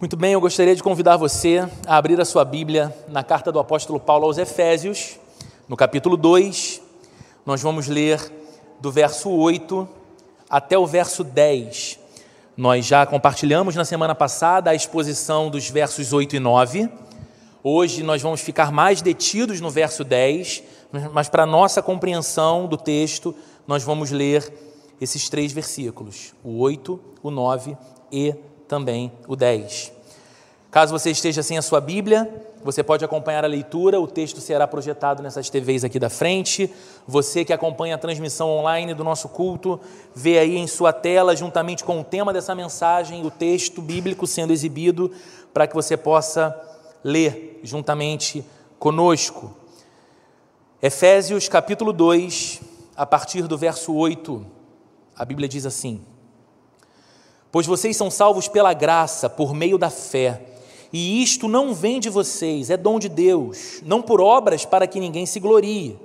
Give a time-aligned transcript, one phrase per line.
[0.00, 3.58] Muito bem, eu gostaria de convidar você a abrir a sua Bíblia na carta do
[3.58, 5.18] apóstolo Paulo aos Efésios,
[5.68, 6.80] no capítulo 2.
[7.44, 8.20] Nós vamos ler
[8.78, 9.88] do verso 8
[10.48, 11.98] até o verso 10.
[12.56, 16.88] Nós já compartilhamos na semana passada a exposição dos versos 8 e 9.
[17.64, 20.62] Hoje nós vamos ficar mais detidos no verso 10,
[21.12, 23.34] mas para nossa compreensão do texto,
[23.66, 24.48] nós vamos ler
[25.00, 27.76] esses três versículos, o 8, o 9
[28.12, 28.32] e
[28.68, 29.92] também o 10.
[30.70, 32.30] Caso você esteja sem a sua Bíblia,
[32.62, 36.70] você pode acompanhar a leitura, o texto será projetado nessas TVs aqui da frente.
[37.06, 39.80] Você que acompanha a transmissão online do nosso culto,
[40.14, 44.52] vê aí em sua tela, juntamente com o tema dessa mensagem, o texto bíblico sendo
[44.52, 45.10] exibido,
[45.54, 46.54] para que você possa
[47.02, 48.44] ler juntamente
[48.78, 49.56] conosco.
[50.82, 52.60] Efésios capítulo 2,
[52.94, 54.44] a partir do verso 8,
[55.16, 56.02] a Bíblia diz assim:
[57.50, 60.42] Pois vocês são salvos pela graça, por meio da fé.
[60.92, 65.00] E isto não vem de vocês, é dom de Deus, não por obras para que
[65.00, 65.98] ninguém se glorie,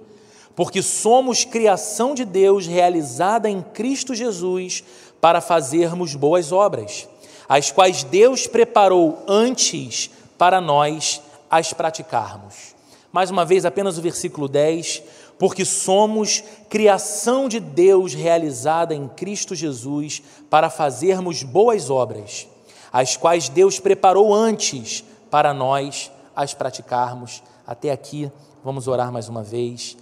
[0.56, 4.84] porque somos criação de Deus realizada em Cristo Jesus
[5.22, 7.08] para fazermos boas obras,
[7.48, 12.76] as quais Deus preparou antes para nós as praticarmos.
[13.10, 15.02] Mais uma vez, apenas o versículo 10
[15.38, 22.48] porque somos criação de Deus realizada em Cristo Jesus para fazermos boas obras,
[22.92, 27.44] as quais Deus preparou antes para nós as praticarmos.
[27.66, 28.32] Até aqui,
[28.64, 29.98] vamos orar mais uma vez.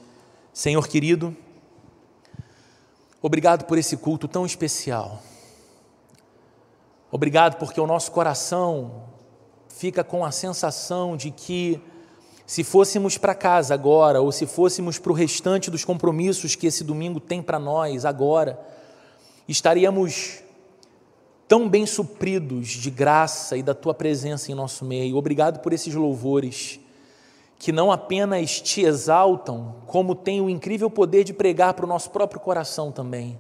[0.53, 1.35] Senhor querido,
[3.21, 5.21] obrigado por esse culto tão especial.
[7.11, 9.03] Obrigado porque o nosso coração
[9.67, 11.81] fica com a sensação de que
[12.51, 16.83] se fôssemos para casa agora, ou se fôssemos para o restante dos compromissos que esse
[16.83, 18.59] domingo tem para nós agora,
[19.47, 20.43] estaríamos
[21.47, 25.15] tão bem supridos de graça e da tua presença em nosso meio.
[25.15, 26.77] Obrigado por esses louvores
[27.57, 32.09] que não apenas te exaltam, como têm o incrível poder de pregar para o nosso
[32.09, 33.39] próprio coração também.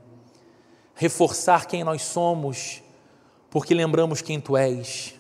[0.95, 2.81] Reforçar quem nós somos,
[3.49, 5.15] porque lembramos quem tu és.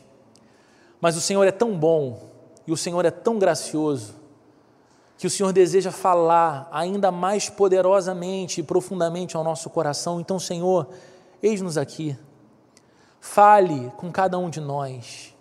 [1.01, 2.30] Mas o Senhor é tão bom
[2.71, 4.15] o Senhor é tão gracioso
[5.17, 10.19] que o Senhor deseja falar ainda mais poderosamente e profundamente ao nosso coração.
[10.19, 10.87] Então, Senhor,
[11.43, 12.17] eis-nos aqui.
[13.19, 15.31] Fale com cada um de nós.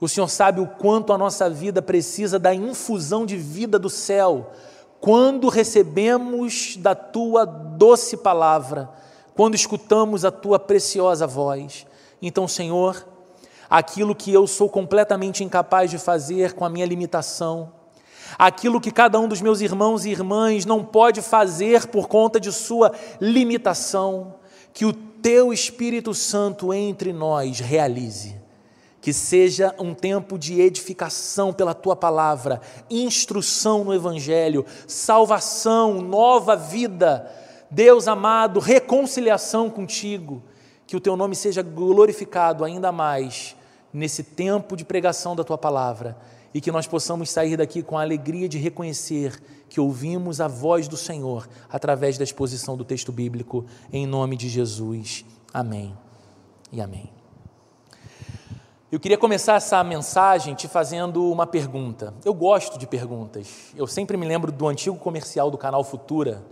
[0.00, 4.52] O Senhor sabe o quanto a nossa vida precisa da infusão de vida do céu
[5.00, 8.88] quando recebemos da tua doce palavra,
[9.34, 11.86] quando escutamos a tua preciosa voz.
[12.22, 13.06] Então, Senhor,
[13.70, 17.72] aquilo que eu sou completamente incapaz de fazer com a minha limitação,
[18.36, 22.52] aquilo que cada um dos meus irmãos e irmãs não pode fazer por conta de
[22.52, 24.34] sua limitação,
[24.74, 28.40] que o teu Espírito Santo entre nós realize.
[29.00, 32.60] Que seja um tempo de edificação pela tua palavra,
[32.90, 37.26] instrução no Evangelho, salvação, nova vida,
[37.70, 40.42] Deus amado, reconciliação contigo.
[40.86, 43.56] Que o teu nome seja glorificado ainda mais
[43.92, 46.16] nesse tempo de pregação da tua palavra
[46.52, 50.88] e que nós possamos sair daqui com a alegria de reconhecer que ouvimos a voz
[50.88, 55.24] do Senhor através da exposição do texto bíblico, em nome de Jesus.
[55.54, 55.96] Amém
[56.72, 57.10] e amém.
[58.90, 62.12] Eu queria começar essa mensagem te fazendo uma pergunta.
[62.24, 63.72] Eu gosto de perguntas.
[63.76, 66.42] Eu sempre me lembro do antigo comercial do canal Futura,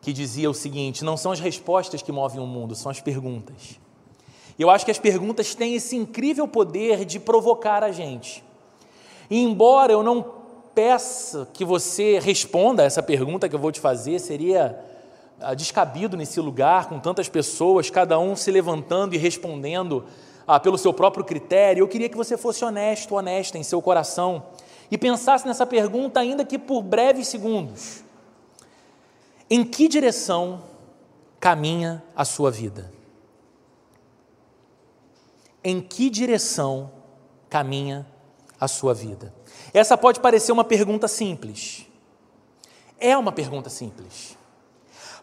[0.00, 3.80] que dizia o seguinte: não são as respostas que movem o mundo, são as perguntas.
[4.58, 8.42] Eu acho que as perguntas têm esse incrível poder de provocar a gente.
[9.30, 10.38] E embora eu não
[10.74, 14.78] peça que você responda essa pergunta que eu vou te fazer, seria
[15.40, 20.04] ah, descabido nesse lugar, com tantas pessoas, cada um se levantando e respondendo
[20.46, 21.82] ah, pelo seu próprio critério.
[21.82, 24.42] Eu queria que você fosse honesto, honesta em seu coração
[24.90, 28.02] e pensasse nessa pergunta, ainda que por breves segundos:
[29.48, 30.62] em que direção
[31.38, 32.97] caminha a sua vida?
[35.62, 36.90] Em que direção
[37.48, 38.06] caminha
[38.60, 39.34] a sua vida?
[39.72, 41.86] Essa pode parecer uma pergunta simples.
[42.98, 44.36] É uma pergunta simples.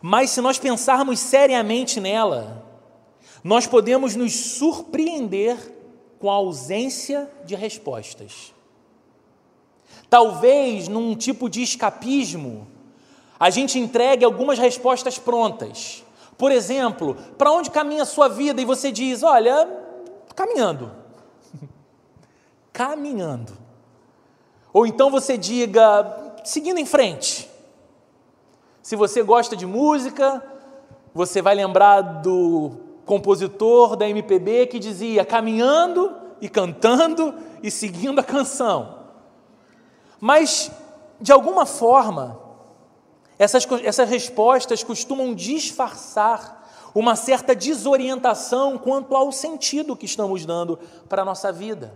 [0.01, 2.63] Mas se nós pensarmos seriamente nela,
[3.43, 5.57] nós podemos nos surpreender
[6.19, 8.53] com a ausência de respostas.
[10.09, 12.67] Talvez num tipo de escapismo,
[13.39, 16.03] a gente entregue algumas respostas prontas.
[16.37, 18.61] Por exemplo, para onde caminha a sua vida?
[18.61, 19.67] E você diz: Olha,
[20.35, 20.91] caminhando.
[22.73, 23.53] caminhando.
[24.73, 27.49] Ou então você diga, seguindo em frente.
[28.81, 30.43] Se você gosta de música,
[31.13, 32.73] você vai lembrar do
[33.05, 37.33] compositor da MPB que dizia caminhando e cantando
[37.63, 38.99] e seguindo a canção.
[40.19, 40.71] Mas,
[41.19, 42.39] de alguma forma,
[43.37, 46.64] essas, essas respostas costumam disfarçar
[46.95, 51.93] uma certa desorientação quanto ao sentido que estamos dando para a nossa vida.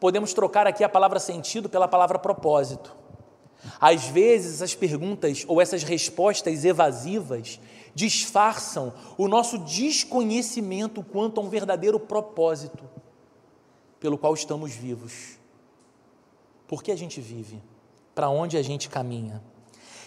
[0.00, 2.96] Podemos trocar aqui a palavra sentido pela palavra propósito.
[3.78, 7.60] Às vezes, essas perguntas ou essas respostas evasivas
[7.94, 12.82] disfarçam o nosso desconhecimento quanto a um verdadeiro propósito
[14.00, 15.38] pelo qual estamos vivos.
[16.66, 17.62] Por que a gente vive?
[18.14, 19.42] Para onde a gente caminha?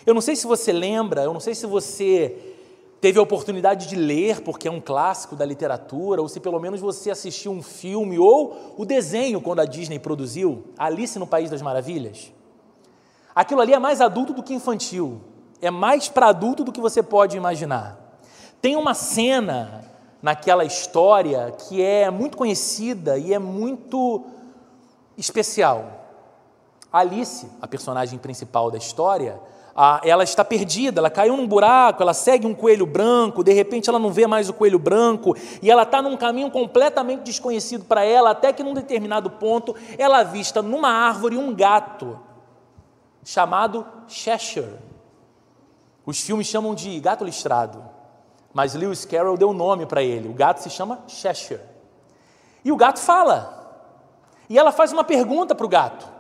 [0.04, 2.55] Eu não sei se você lembra, eu não sei se você
[3.02, 6.82] teve a oportunidade de ler, porque é um clássico da literatura, ou se pelo menos
[6.82, 11.62] você assistiu um filme ou o desenho quando a Disney produziu, Alice no País das
[11.62, 12.32] Maravilhas.
[13.34, 15.22] Aquilo ali é mais adulto do que infantil,
[15.62, 18.00] é mais para adulto do que você pode imaginar.
[18.62, 19.84] Tem uma cena
[20.22, 24.26] naquela história que é muito conhecida e é muito
[25.18, 26.08] especial.
[26.92, 29.40] Alice, a personagem principal da história,
[30.04, 34.00] ela está perdida, ela caiu num buraco, ela segue um coelho branco, de repente ela
[34.00, 38.30] não vê mais o coelho branco e ela está num caminho completamente desconhecido para ela,
[38.30, 42.18] até que num determinado ponto ela avista numa árvore um gato
[43.22, 44.80] chamado Cheshire.
[46.06, 47.84] Os filmes chamam de gato listrado,
[48.54, 50.30] mas Lewis Carroll deu nome para ele.
[50.30, 51.60] O gato se chama Cheshire.
[52.64, 53.64] E o gato fala.
[54.50, 56.15] E ela faz uma pergunta para o gato.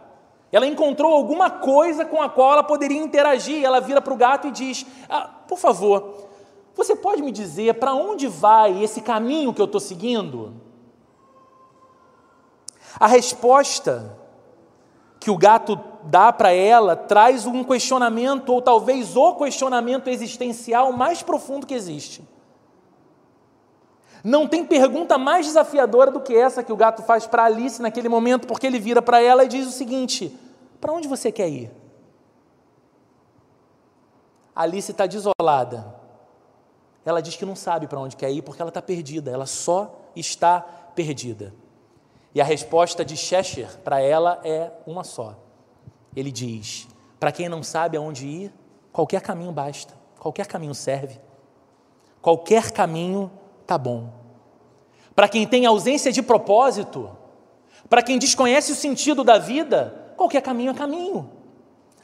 [0.52, 3.64] Ela encontrou alguma coisa com a qual ela poderia interagir.
[3.64, 6.28] Ela vira para o gato e diz: ah, Por favor,
[6.76, 10.54] você pode me dizer para onde vai esse caminho que eu estou seguindo?
[13.00, 14.18] A resposta
[15.20, 21.24] que o gato dá para ela traz um questionamento, ou talvez o questionamento existencial mais
[21.24, 22.35] profundo que existe.
[24.26, 28.10] Não tem pergunta mais desafiadora do que essa que o gato faz para Alice naquele
[28.10, 30.36] momento, porque ele vira para ela e diz o seguinte:
[30.82, 31.72] Para onde você quer ir?
[34.56, 35.96] Alice está desolada.
[37.06, 39.96] Ela diz que não sabe para onde quer ir porque ela está perdida, ela só
[40.16, 40.60] está
[40.96, 41.54] perdida.
[42.34, 45.38] E a resposta de Cheshire para ela é uma só.
[46.16, 46.88] Ele diz:
[47.20, 48.54] Para quem não sabe aonde ir,
[48.92, 51.22] qualquer caminho basta, qualquer caminho serve.
[52.24, 53.30] Qualquer caminho
[53.66, 54.10] tá bom.
[55.16, 57.10] Para quem tem ausência de propósito,
[57.90, 61.30] para quem desconhece o sentido da vida, qualquer caminho é caminho.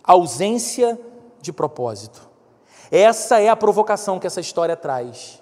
[0.03, 0.99] Ausência
[1.41, 2.29] de propósito.
[2.91, 5.41] Essa é a provocação que essa história traz.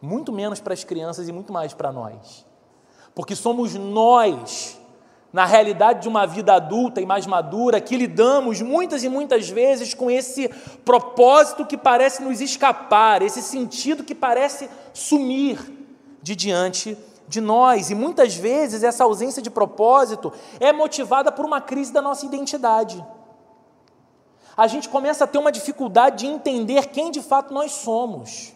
[0.00, 2.46] Muito menos para as crianças e muito mais para nós.
[3.14, 4.78] Porque somos nós,
[5.36, 9.92] na realidade de uma vida adulta e mais madura, que lidamos muitas e muitas vezes
[9.92, 10.48] com esse
[10.82, 15.60] propósito que parece nos escapar, esse sentido que parece sumir
[16.22, 16.96] de diante
[17.28, 17.90] de nós.
[17.90, 23.04] E muitas vezes essa ausência de propósito é motivada por uma crise da nossa identidade.
[24.56, 28.54] A gente começa a ter uma dificuldade de entender quem de fato nós somos.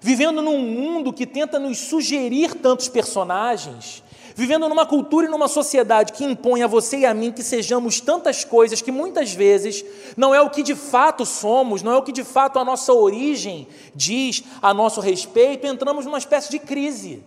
[0.00, 4.02] Vivendo num mundo que tenta nos sugerir tantos personagens,
[4.40, 8.00] vivendo numa cultura e numa sociedade que impõe a você e a mim que sejamos
[8.00, 9.84] tantas coisas que muitas vezes
[10.16, 12.90] não é o que de fato somos, não é o que de fato a nossa
[12.90, 17.22] origem diz a nosso respeito, entramos numa espécie de crise.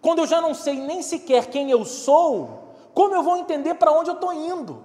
[0.00, 3.90] Quando eu já não sei nem sequer quem eu sou, como eu vou entender para
[3.90, 4.84] onde eu estou indo?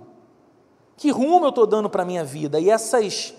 [0.96, 2.60] Que rumo eu estou dando para a minha vida?
[2.60, 3.36] E essas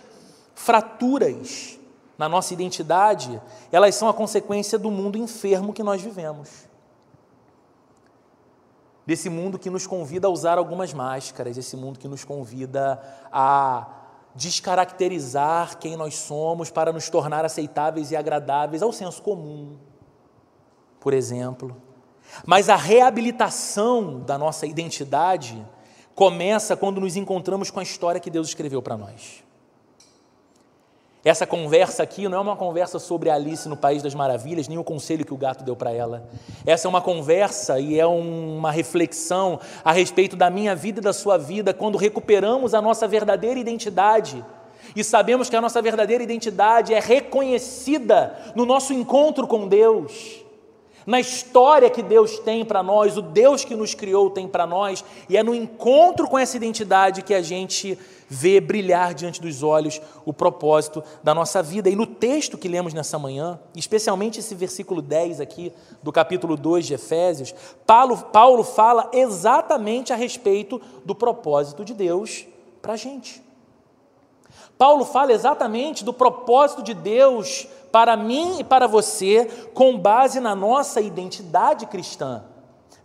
[0.55, 1.77] fraturas
[2.17, 6.68] na nossa identidade, elas são a consequência do mundo enfermo que nós vivemos
[9.09, 13.87] desse mundo que nos convida a usar algumas máscaras, esse mundo que nos convida a
[14.35, 19.79] descaracterizar quem nós somos para nos tornar aceitáveis e agradáveis ao senso comum,
[21.01, 21.75] por exemplo.
[22.45, 25.67] Mas a reabilitação da nossa identidade
[26.15, 29.43] começa quando nos encontramos com a história que Deus escreveu para nós.
[31.25, 34.85] Essa conversa aqui não é uma conversa sobre Alice no País das Maravilhas, nem o
[34.85, 36.29] conselho que o gato deu para ela.
[36.65, 41.13] Essa é uma conversa e é uma reflexão a respeito da minha vida e da
[41.13, 44.45] sua vida, quando recuperamos a nossa verdadeira identidade.
[44.95, 50.48] E sabemos que a nossa verdadeira identidade é reconhecida no nosso encontro com Deus
[51.09, 55.03] na história que Deus tem para nós, o Deus que nos criou tem para nós,
[55.27, 57.99] e é no encontro com essa identidade que a gente
[58.29, 61.89] vê brilhar diante dos olhos o propósito da nossa vida.
[61.89, 65.73] E no texto que lemos nessa manhã, especialmente esse versículo 10 aqui
[66.03, 67.55] do capítulo 2 de Efésios,
[67.87, 72.45] Paulo, Paulo fala exatamente a respeito do propósito de Deus
[72.83, 73.43] para a gente.
[74.79, 80.55] Paulo fala exatamente do propósito de Deus para mim e para você, com base na
[80.55, 82.45] nossa identidade cristã.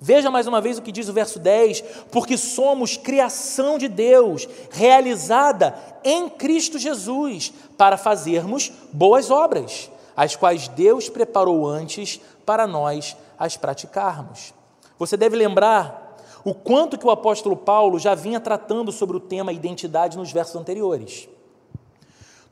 [0.06, 4.48] Veja mais uma vez o que diz o verso 10: porque somos criação de Deus,
[4.70, 5.74] realizada
[6.04, 13.56] em Cristo Jesus, para fazermos boas obras, as quais Deus preparou antes para nós as
[13.56, 14.54] praticarmos.
[15.00, 19.54] Você deve lembrar o quanto que o apóstolo Paulo já vinha tratando sobre o tema
[19.54, 21.30] identidade nos versos anteriores.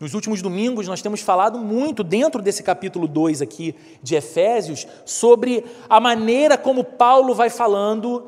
[0.01, 5.63] Nos últimos domingos, nós temos falado muito, dentro desse capítulo 2 aqui de Efésios, sobre
[5.87, 8.25] a maneira como Paulo vai falando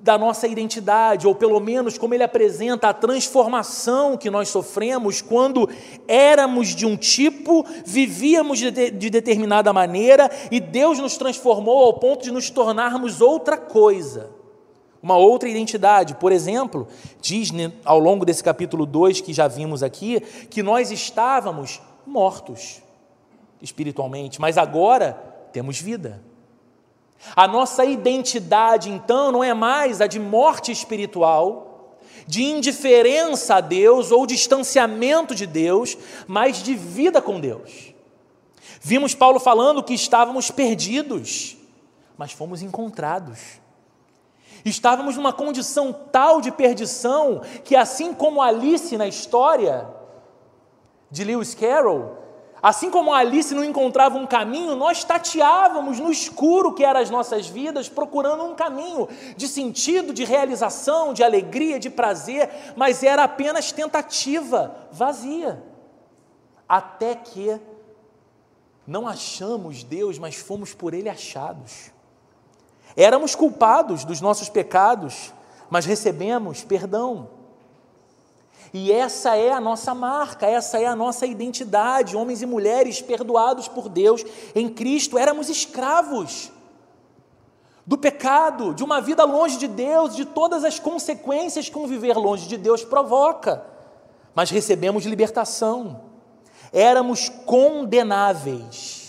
[0.00, 5.68] da nossa identidade, ou pelo menos como ele apresenta a transformação que nós sofremos quando
[6.08, 12.24] éramos de um tipo, vivíamos de, de determinada maneira e Deus nos transformou ao ponto
[12.24, 14.41] de nos tornarmos outra coisa
[15.02, 16.14] uma outra identidade.
[16.14, 16.86] Por exemplo,
[17.20, 17.50] diz
[17.84, 22.82] ao longo desse capítulo 2 que já vimos aqui, que nós estávamos mortos
[23.60, 25.12] espiritualmente, mas agora
[25.52, 26.22] temos vida.
[27.36, 34.10] A nossa identidade, então, não é mais a de morte espiritual, de indiferença a Deus
[34.10, 37.94] ou distanciamento de Deus, mas de vida com Deus.
[38.80, 41.56] Vimos Paulo falando que estávamos perdidos,
[42.18, 43.61] mas fomos encontrados.
[44.64, 49.88] Estávamos numa condição tal de perdição que, assim como Alice na história
[51.10, 52.16] de Lewis Carroll,
[52.62, 57.48] assim como Alice não encontrava um caminho, nós tateávamos no escuro que eram as nossas
[57.48, 63.72] vidas, procurando um caminho de sentido, de realização, de alegria, de prazer, mas era apenas
[63.72, 65.62] tentativa vazia.
[66.68, 67.60] Até que
[68.86, 71.91] não achamos Deus, mas fomos por Ele achados.
[72.96, 75.32] Éramos culpados dos nossos pecados,
[75.70, 77.28] mas recebemos perdão.
[78.74, 83.68] E essa é a nossa marca, essa é a nossa identidade, homens e mulheres perdoados
[83.68, 85.18] por Deus em Cristo.
[85.18, 86.50] Éramos escravos
[87.86, 92.16] do pecado, de uma vida longe de Deus, de todas as consequências que um viver
[92.16, 93.62] longe de Deus provoca,
[94.34, 96.00] mas recebemos libertação.
[96.72, 99.01] Éramos condenáveis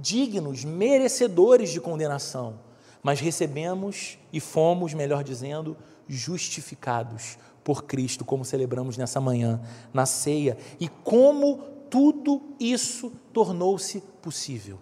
[0.00, 2.60] dignos, merecedores de condenação,
[3.02, 5.76] mas recebemos e fomos, melhor dizendo,
[6.08, 9.60] justificados por Cristo, como celebramos nessa manhã,
[9.92, 11.58] na ceia, e como
[11.90, 14.78] tudo isso tornou-se possível.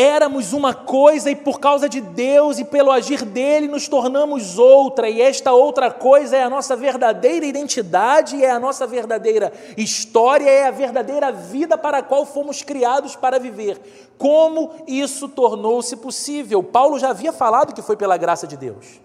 [0.00, 5.10] Éramos uma coisa e por causa de Deus e pelo agir dele nos tornamos outra,
[5.10, 10.66] e esta outra coisa é a nossa verdadeira identidade, é a nossa verdadeira história, é
[10.66, 13.78] a verdadeira vida para a qual fomos criados para viver.
[14.16, 16.62] Como isso tornou-se possível?
[16.62, 19.02] Paulo já havia falado que foi pela graça de Deus.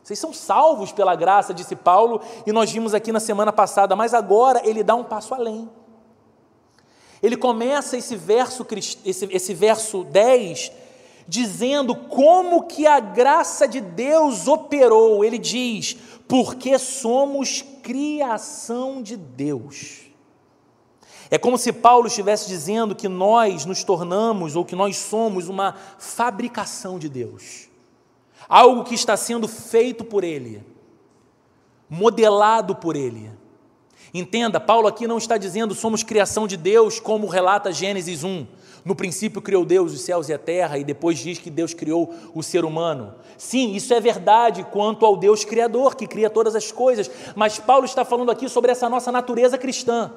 [0.00, 4.14] Vocês são salvos pela graça, disse Paulo, e nós vimos aqui na semana passada, mas
[4.14, 5.68] agora ele dá um passo além.
[7.22, 8.66] Ele começa esse verso,
[9.04, 10.72] esse, esse verso 10
[11.28, 15.24] dizendo como que a graça de Deus operou.
[15.24, 15.96] Ele diz:
[16.28, 20.02] porque somos criação de Deus.
[21.28, 25.74] É como se Paulo estivesse dizendo que nós nos tornamos ou que nós somos uma
[25.98, 27.68] fabricação de Deus,
[28.48, 30.64] algo que está sendo feito por Ele,
[31.90, 33.30] modelado por Ele.
[34.18, 38.46] Entenda, Paulo aqui não está dizendo somos criação de Deus, como relata Gênesis 1.
[38.82, 42.14] No princípio criou Deus os céus e a terra, e depois diz que Deus criou
[42.34, 43.12] o ser humano.
[43.36, 47.84] Sim, isso é verdade quanto ao Deus Criador, que cria todas as coisas, mas Paulo
[47.84, 50.10] está falando aqui sobre essa nossa natureza cristã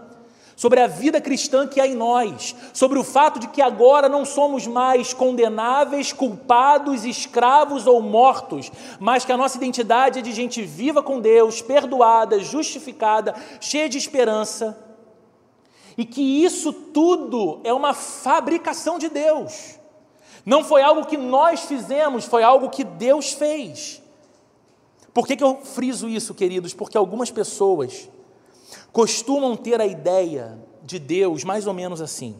[0.59, 4.25] sobre a vida cristã que há em nós, sobre o fato de que agora não
[4.25, 10.61] somos mais condenáveis, culpados, escravos ou mortos, mas que a nossa identidade é de gente
[10.61, 14.77] viva com Deus, perdoada, justificada, cheia de esperança,
[15.97, 19.79] e que isso tudo é uma fabricação de Deus.
[20.45, 24.03] Não foi algo que nós fizemos, foi algo que Deus fez.
[25.13, 26.73] Por que, que eu friso isso, queridos?
[26.73, 28.09] Porque algumas pessoas
[28.91, 32.35] costumam ter a ideia de Deus mais ou menos assim.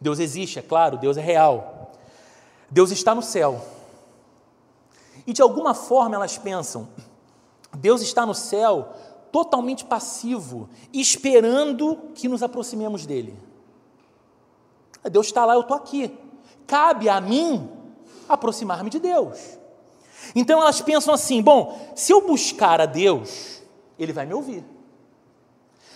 [0.00, 1.92] Deus existe, é claro, Deus é real.
[2.70, 3.64] Deus está no céu.
[5.26, 6.88] E de alguma forma elas pensam,
[7.74, 8.92] Deus está no céu
[9.32, 13.36] totalmente passivo, esperando que nos aproximemos dele.
[15.10, 16.16] Deus está lá, eu estou aqui.
[16.66, 17.68] Cabe a mim
[18.28, 19.58] aproximar-me de Deus.
[20.34, 23.62] Então elas pensam assim: bom, se eu buscar a Deus,
[23.98, 24.64] Ele vai me ouvir.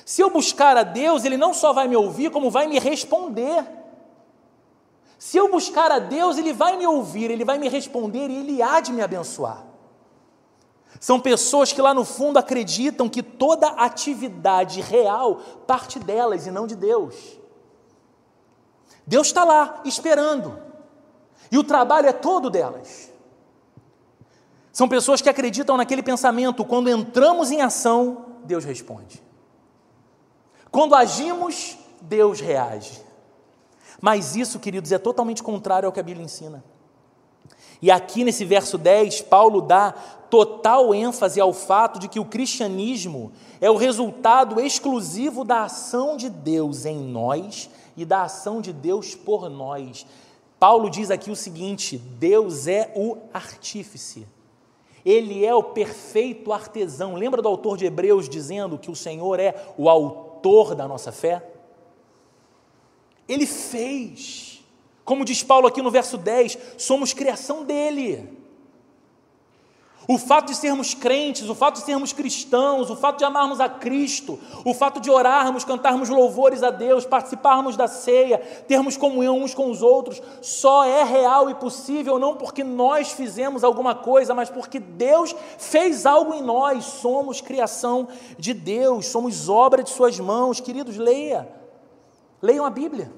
[0.09, 3.63] Se eu buscar a Deus, Ele não só vai me ouvir, como vai me responder.
[5.19, 8.63] Se eu buscar a Deus, Ele vai me ouvir, Ele vai me responder e Ele
[8.63, 9.67] há de me abençoar.
[10.99, 16.67] São pessoas que lá no fundo acreditam que toda atividade real parte delas e não
[16.67, 17.15] de Deus.
[19.07, 20.59] Deus está lá, esperando.
[21.53, 23.13] E o trabalho é todo delas.
[24.73, 29.28] São pessoas que acreditam naquele pensamento: quando entramos em ação, Deus responde.
[30.71, 33.01] Quando agimos, Deus reage.
[34.01, 36.65] Mas isso, queridos, é totalmente contrário ao que a Bíblia ensina.
[37.81, 39.93] E aqui nesse verso 10, Paulo dá
[40.29, 46.29] total ênfase ao fato de que o cristianismo é o resultado exclusivo da ação de
[46.29, 50.07] Deus em nós e da ação de Deus por nós.
[50.59, 54.27] Paulo diz aqui o seguinte: Deus é o artífice.
[55.05, 57.15] Ele é o perfeito artesão.
[57.15, 59.89] Lembra do autor de Hebreus dizendo que o Senhor é o
[60.39, 61.43] autor da nossa fé?
[63.29, 64.65] Ele fez.
[65.05, 68.39] Como diz Paulo aqui no verso 10, somos criação dele.
[70.11, 73.69] O fato de sermos crentes, o fato de sermos cristãos, o fato de amarmos a
[73.69, 79.53] Cristo, o fato de orarmos, cantarmos louvores a Deus, participarmos da ceia, termos comunhão uns
[79.53, 84.49] com os outros, só é real e possível não porque nós fizemos alguma coisa, mas
[84.49, 86.87] porque Deus fez algo em nós.
[86.87, 90.59] Somos criação de Deus, somos obra de Suas mãos.
[90.59, 91.47] Queridos, leia,
[92.41, 93.13] leiam a Bíblia.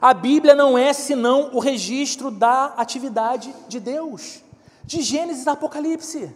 [0.00, 4.44] A Bíblia não é senão o registro da atividade de Deus,
[4.84, 6.34] de Gênesis a Apocalipse.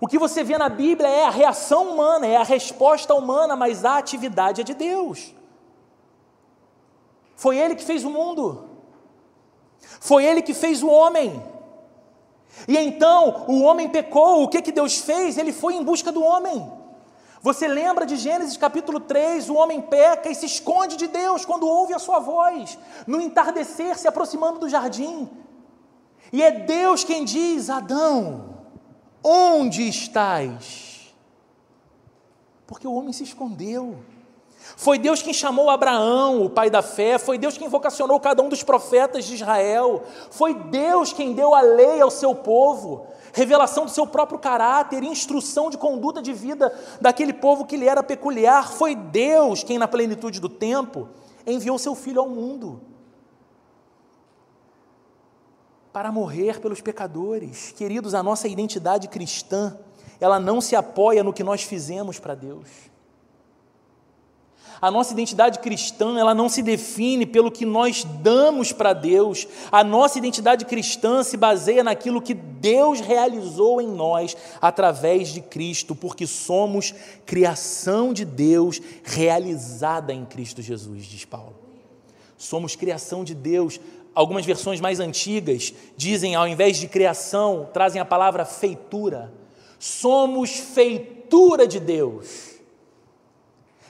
[0.00, 3.84] O que você vê na Bíblia é a reação humana, é a resposta humana, mas
[3.84, 5.34] a atividade é de Deus.
[7.34, 8.68] Foi Ele que fez o mundo,
[10.00, 11.42] foi Ele que fez o homem.
[12.68, 15.36] E então o homem pecou, o que, que Deus fez?
[15.36, 16.72] Ele foi em busca do homem.
[17.42, 19.48] Você lembra de Gênesis capítulo 3?
[19.48, 23.96] O homem peca e se esconde de Deus quando ouve a sua voz, no entardecer,
[23.96, 25.30] se aproximando do jardim.
[26.32, 28.56] E é Deus quem diz: Adão,
[29.22, 31.14] onde estás?
[32.66, 33.96] Porque o homem se escondeu.
[34.76, 38.48] Foi Deus quem chamou Abraão, o pai da fé, foi Deus quem vocacionou cada um
[38.48, 43.90] dos profetas de Israel, foi Deus quem deu a lei ao seu povo, revelação do
[43.92, 48.72] seu próprio caráter, instrução de conduta de vida daquele povo que lhe era peculiar.
[48.72, 51.08] Foi Deus quem, na plenitude do tempo,
[51.46, 52.95] enviou seu filho ao mundo
[55.96, 57.72] para morrer pelos pecadores.
[57.74, 59.78] Queridos, a nossa identidade cristã,
[60.20, 62.68] ela não se apoia no que nós fizemos para Deus.
[64.78, 69.48] A nossa identidade cristã, ela não se define pelo que nós damos para Deus.
[69.72, 75.96] A nossa identidade cristã se baseia naquilo que Deus realizou em nós através de Cristo,
[75.96, 76.92] porque somos
[77.24, 81.56] criação de Deus realizada em Cristo Jesus, diz Paulo.
[82.36, 83.80] Somos criação de Deus.
[84.16, 89.32] Algumas versões mais antigas dizem, ao invés de criação, trazem a palavra feitura.
[89.78, 92.56] Somos feitura de Deus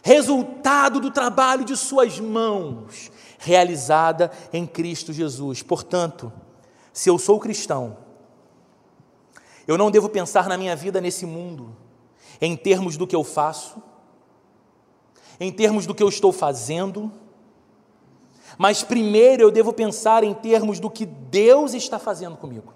[0.07, 3.11] resultado do trabalho de Suas mãos,
[3.41, 5.63] realizada em Cristo Jesus.
[5.63, 6.33] Portanto,
[6.93, 7.97] se eu sou cristão,
[9.67, 11.77] eu não devo pensar na minha vida nesse mundo
[12.41, 13.83] em termos do que eu faço,
[15.41, 17.11] em termos do que eu estou fazendo,
[18.59, 22.73] mas primeiro eu devo pensar em termos do que Deus está fazendo comigo.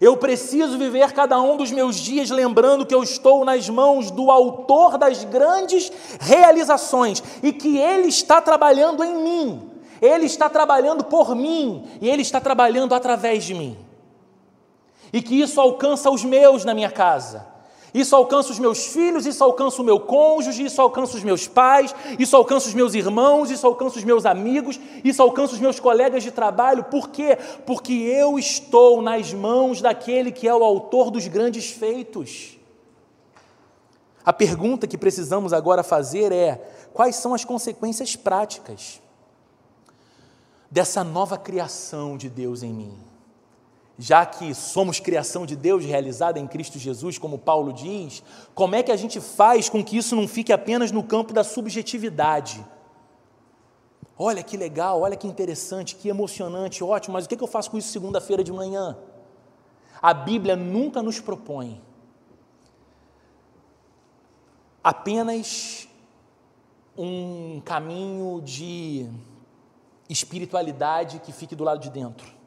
[0.00, 4.30] Eu preciso viver cada um dos meus dias lembrando que eu estou nas mãos do
[4.30, 11.34] Autor das grandes realizações e que Ele está trabalhando em mim, Ele está trabalhando por
[11.34, 13.76] mim e Ele está trabalhando através de mim.
[15.12, 17.46] E que isso alcança os meus na minha casa,
[17.94, 21.94] isso alcança os meus filhos, isso alcança o meu cônjuge, isso alcança os meus pais,
[22.18, 26.22] isso alcança os meus irmãos, isso alcança os meus amigos, isso alcança os meus colegas
[26.22, 26.84] de trabalho.
[26.84, 27.38] Por quê?
[27.66, 32.58] Porque eu estou nas mãos daquele que é o autor dos grandes feitos.
[34.24, 36.56] A pergunta que precisamos agora fazer é:
[36.92, 39.00] quais são as consequências práticas
[40.70, 43.07] dessa nova criação de Deus em mim?
[43.98, 48.22] Já que somos criação de Deus realizada em Cristo Jesus, como Paulo diz,
[48.54, 51.42] como é que a gente faz com que isso não fique apenas no campo da
[51.42, 52.64] subjetividade?
[54.16, 57.76] Olha que legal, olha que interessante, que emocionante, ótimo, mas o que eu faço com
[57.76, 58.96] isso segunda-feira de manhã?
[60.00, 61.82] A Bíblia nunca nos propõe
[64.82, 65.88] apenas
[66.96, 69.10] um caminho de
[70.08, 72.37] espiritualidade que fique do lado de dentro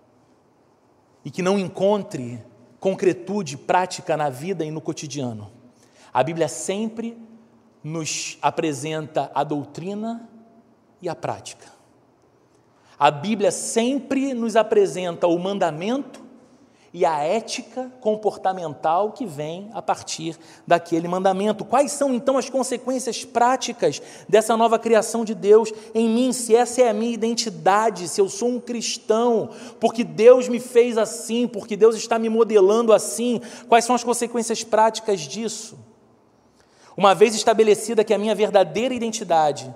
[1.23, 2.43] e que não encontre
[2.79, 5.51] concretude prática na vida e no cotidiano.
[6.13, 7.17] A Bíblia sempre
[7.83, 10.29] nos apresenta a doutrina
[11.01, 11.67] e a prática.
[12.97, 16.30] A Bíblia sempre nos apresenta o mandamento
[16.93, 21.63] e a ética comportamental que vem a partir daquele mandamento.
[21.63, 26.33] Quais são então as consequências práticas dessa nova criação de Deus em mim?
[26.33, 29.49] Se essa é a minha identidade, se eu sou um cristão,
[29.79, 34.63] porque Deus me fez assim, porque Deus está me modelando assim, quais são as consequências
[34.63, 35.79] práticas disso?
[36.97, 39.73] Uma vez estabelecida que a minha verdadeira identidade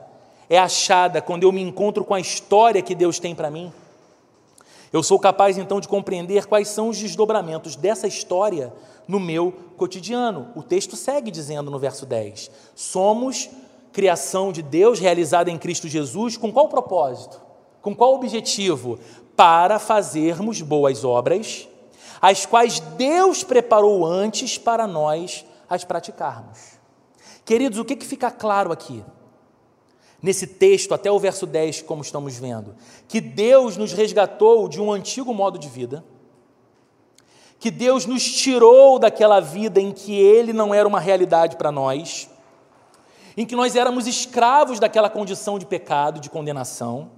[0.49, 3.71] é achada quando eu me encontro com a história que Deus tem para mim,
[4.91, 8.73] eu sou capaz então de compreender quais são os desdobramentos dessa história
[9.07, 10.51] no meu cotidiano.
[10.55, 13.49] O texto segue dizendo no verso 10: Somos
[13.91, 17.41] criação de Deus realizada em Cristo Jesus, com qual propósito?
[17.81, 18.99] Com qual objetivo?
[19.35, 21.67] Para fazermos boas obras,
[22.21, 26.75] as quais Deus preparou antes para nós as praticarmos.
[27.43, 29.03] Queridos, o que, que fica claro aqui?
[30.25, 32.75] Nesse texto, até o verso 10, como estamos vendo,
[33.07, 36.03] que Deus nos resgatou de um antigo modo de vida,
[37.59, 42.27] que Deus nos tirou daquela vida em que Ele não era uma realidade para nós,
[43.37, 47.11] em que nós éramos escravos daquela condição de pecado, de condenação,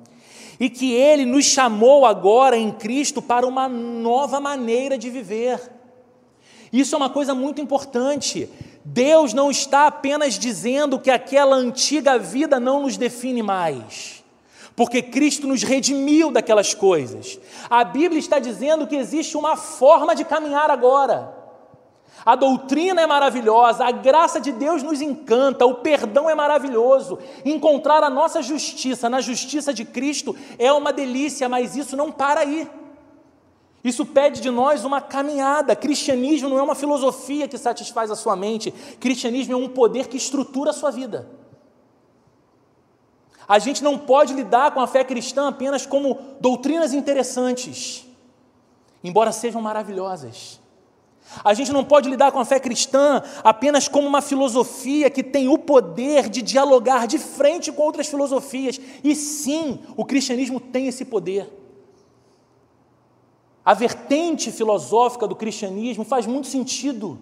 [0.59, 5.61] e que Ele nos chamou agora em Cristo para uma nova maneira de viver.
[6.73, 8.49] Isso é uma coisa muito importante.
[8.89, 14.23] Deus não está apenas dizendo que aquela antiga vida não nos define mais,
[14.77, 17.37] porque Cristo nos redimiu daquelas coisas.
[17.69, 21.35] A Bíblia está dizendo que existe uma forma de caminhar agora.
[22.25, 27.19] A doutrina é maravilhosa, a graça de Deus nos encanta, o perdão é maravilhoso.
[27.43, 32.39] Encontrar a nossa justiça na justiça de Cristo é uma delícia, mas isso não para
[32.39, 32.65] aí.
[33.83, 35.75] Isso pede de nós uma caminhada.
[35.75, 40.17] Cristianismo não é uma filosofia que satisfaz a sua mente, cristianismo é um poder que
[40.17, 41.29] estrutura a sua vida.
[43.47, 48.05] A gente não pode lidar com a fé cristã apenas como doutrinas interessantes,
[49.01, 50.59] embora sejam maravilhosas.
[51.43, 55.47] A gente não pode lidar com a fé cristã apenas como uma filosofia que tem
[55.47, 58.79] o poder de dialogar de frente com outras filosofias.
[59.03, 61.49] E sim, o cristianismo tem esse poder.
[63.67, 67.19] A vertente filosófica do cristianismo faz muito sentido.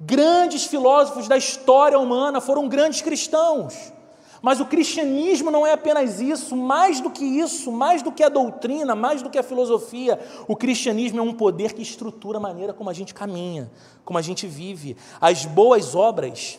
[0.00, 3.92] Grandes filósofos da história humana foram grandes cristãos.
[4.40, 8.28] Mas o cristianismo não é apenas isso, mais do que isso, mais do que a
[8.28, 10.16] doutrina, mais do que a filosofia.
[10.46, 13.68] O cristianismo é um poder que estrutura a maneira como a gente caminha,
[14.04, 14.96] como a gente vive.
[15.20, 16.56] As boas obras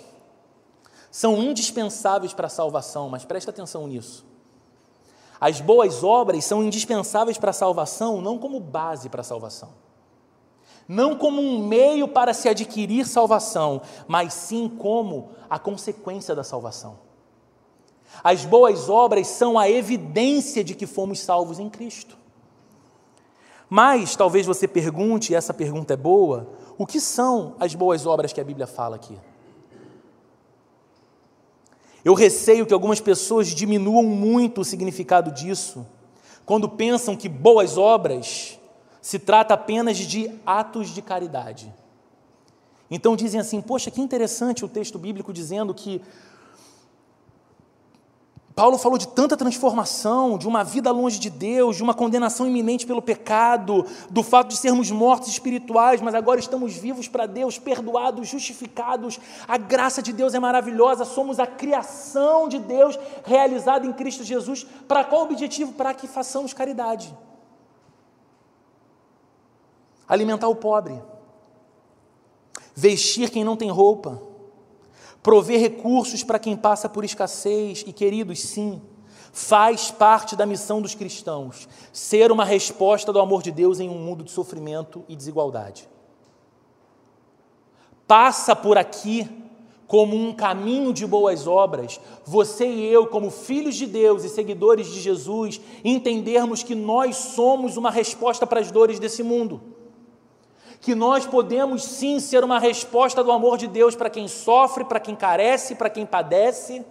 [1.09, 4.25] são indispensáveis para a salvação, mas presta atenção nisso.
[5.39, 9.69] As boas obras são indispensáveis para a salvação, não como base para a salvação.
[10.87, 16.97] Não como um meio para se adquirir salvação, mas sim como a consequência da salvação.
[18.23, 22.17] As boas obras são a evidência de que fomos salvos em Cristo.
[23.69, 28.31] Mas talvez você pergunte, e essa pergunta é boa, o que são as boas obras
[28.31, 29.17] que a Bíblia fala aqui?
[32.07, 35.85] Eu receio que algumas pessoas diminuam muito o significado disso,
[36.45, 38.57] quando pensam que boas obras
[39.01, 41.69] se trata apenas de atos de caridade.
[42.89, 46.01] Então dizem assim: poxa, que interessante o texto bíblico dizendo que
[48.57, 52.87] Paulo falou de tanta transformação, de uma vida longe de Deus, de uma condenação iminente
[52.87, 58.27] pelo pecado, do fato de sermos mortos espirituais, mas agora estamos vivos para Deus, perdoados,
[58.27, 59.19] justificados.
[59.47, 64.65] A graça de Deus é maravilhosa, somos a criação de Deus realizada em Cristo Jesus.
[64.87, 65.73] Para qual objetivo?
[65.73, 67.15] Para que façamos caridade.
[70.09, 70.99] Alimentar o pobre,
[72.73, 74.26] vestir quem não tem roupa
[75.21, 78.81] prover recursos para quem passa por escassez, e queridos, sim,
[79.31, 83.97] faz parte da missão dos cristãos ser uma resposta do amor de Deus em um
[83.97, 85.87] mundo de sofrimento e desigualdade.
[88.07, 89.29] Passa por aqui
[89.85, 94.87] como um caminho de boas obras, você e eu, como filhos de Deus e seguidores
[94.87, 99.76] de Jesus, entendermos que nós somos uma resposta para as dores desse mundo
[100.81, 104.99] que nós podemos sim ser uma resposta do amor de Deus para quem sofre, para
[104.99, 106.85] quem carece, para quem padece.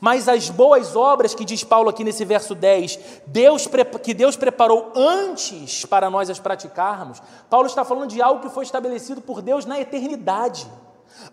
[0.00, 3.68] Mas as boas obras que diz Paulo aqui nesse verso 10, Deus,
[4.02, 8.64] que Deus preparou antes para nós as praticarmos, Paulo está falando de algo que foi
[8.64, 10.70] estabelecido por Deus na eternidade,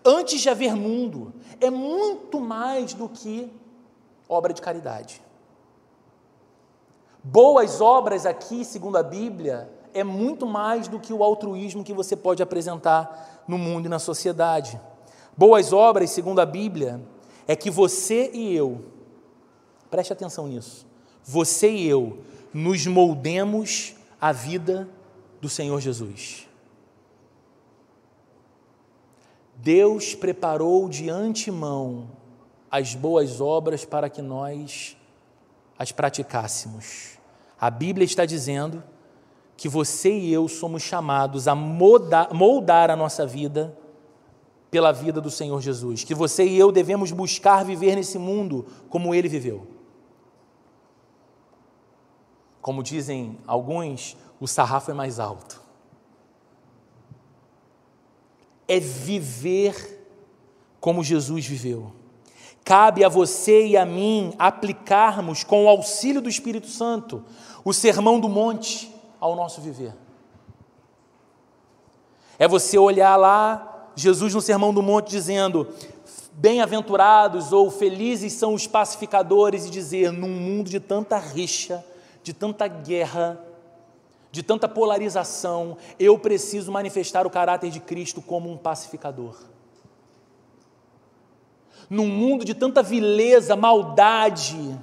[0.04, 1.34] antes de haver mundo.
[1.60, 3.50] É muito mais do que
[4.28, 5.22] obra de caridade.
[7.22, 12.16] Boas obras aqui, segundo a Bíblia, é muito mais do que o altruísmo que você
[12.16, 14.78] pode apresentar no mundo e na sociedade.
[15.36, 17.00] Boas obras, segundo a Bíblia,
[17.46, 18.84] é que você e eu,
[19.88, 20.84] preste atenção nisso,
[21.22, 22.18] você e eu
[22.52, 24.88] nos moldemos à vida
[25.40, 26.48] do Senhor Jesus.
[29.56, 32.08] Deus preparou de antemão
[32.70, 34.96] as boas obras para que nós
[35.78, 37.18] as praticássemos.
[37.60, 38.82] A Bíblia está dizendo
[39.56, 43.76] que você e eu somos chamados a moldar, moldar a nossa vida
[44.70, 49.14] pela vida do Senhor Jesus, que você e eu devemos buscar viver nesse mundo como
[49.14, 49.66] ele viveu.
[52.60, 55.62] Como dizem alguns, o sarrafo é mais alto.
[58.66, 60.08] É viver
[60.80, 61.92] como Jesus viveu.
[62.64, 67.22] Cabe a você e a mim aplicarmos, com o auxílio do Espírito Santo,
[67.62, 68.93] o sermão do monte
[69.24, 69.94] ao nosso viver.
[72.38, 75.66] É você olhar lá Jesus no Sermão do Monte dizendo:
[76.32, 81.82] Bem-aventurados ou felizes são os pacificadores, e dizer: num mundo de tanta rixa,
[82.22, 83.42] de tanta guerra,
[84.30, 89.36] de tanta polarização, eu preciso manifestar o caráter de Cristo como um pacificador.
[91.88, 94.78] Num mundo de tanta vileza, maldade,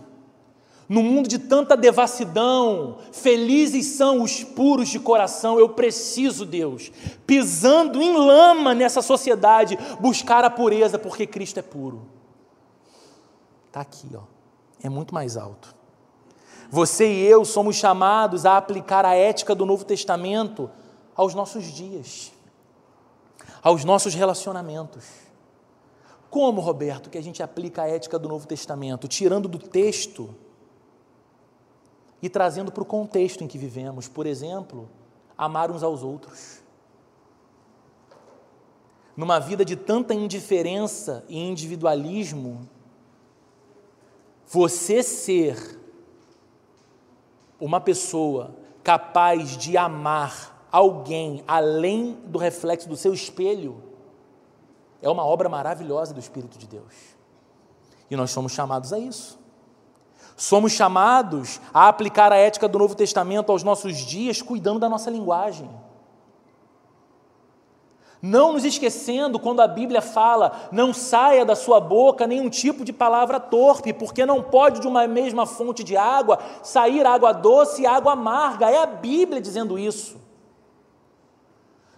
[0.92, 5.58] no mundo de tanta devassidão, felizes são os puros de coração.
[5.58, 6.92] Eu preciso, Deus,
[7.26, 12.02] pisando em lama nessa sociedade, buscar a pureza, porque Cristo é puro.
[13.68, 14.24] Está aqui, ó.
[14.84, 15.74] é muito mais alto.
[16.70, 20.70] Você e eu somos chamados a aplicar a ética do Novo Testamento
[21.16, 22.34] aos nossos dias,
[23.64, 25.06] aos nossos relacionamentos.
[26.30, 29.08] Como, Roberto, que a gente aplica a ética do Novo Testamento?
[29.08, 30.36] Tirando do texto
[32.22, 34.08] e trazendo para o contexto em que vivemos.
[34.08, 34.90] Por exemplo,
[35.38, 36.62] amar uns aos outros.
[39.16, 42.68] Numa vida de tanta indiferença e individualismo,
[44.48, 45.80] você ser
[47.60, 53.92] uma pessoa capaz de amar alguém além do reflexo do seu espelho
[55.02, 56.94] é uma obra maravilhosa do Espírito de Deus.
[58.10, 59.40] E nós somos chamados a isso.
[60.42, 65.08] Somos chamados a aplicar a ética do Novo Testamento aos nossos dias, cuidando da nossa
[65.08, 65.70] linguagem.
[68.20, 72.92] Não nos esquecendo quando a Bíblia fala, não saia da sua boca nenhum tipo de
[72.92, 77.86] palavra torpe, porque não pode de uma mesma fonte de água sair água doce e
[77.86, 78.68] água amarga.
[78.68, 80.20] É a Bíblia dizendo isso.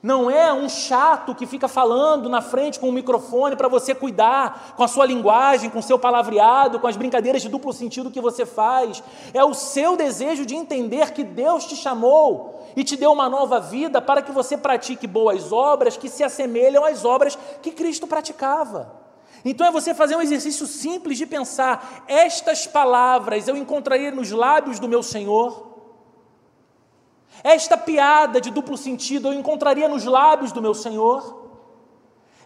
[0.03, 4.73] Não é um chato que fica falando na frente com o microfone para você cuidar
[4.75, 8.19] com a sua linguagem, com o seu palavreado, com as brincadeiras de duplo sentido que
[8.19, 9.01] você faz.
[9.33, 13.61] É o seu desejo de entender que Deus te chamou e te deu uma nova
[13.61, 18.91] vida para que você pratique boas obras que se assemelham às obras que Cristo praticava.
[19.45, 24.79] Então é você fazer um exercício simples de pensar: estas palavras eu encontraria nos lábios
[24.79, 25.72] do meu Senhor.
[27.43, 31.43] Esta piada de duplo sentido eu encontraria nos lábios do meu Senhor?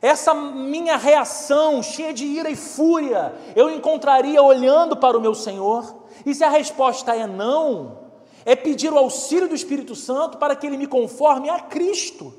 [0.02, 6.04] Essa minha reação cheia de ira e fúria eu encontraria olhando para o meu Senhor?
[6.26, 8.00] E se a resposta é não,
[8.44, 12.34] é pedir o auxílio do Espírito Santo para que ele me conforme a Cristo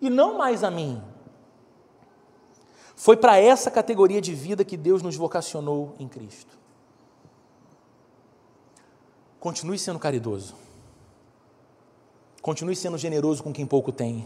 [0.00, 1.02] e não mais a mim.
[2.94, 6.56] Foi para essa categoria de vida que Deus nos vocacionou em Cristo.
[9.38, 10.65] Continue sendo caridoso.
[12.46, 14.24] Continue sendo generoso com quem pouco tem.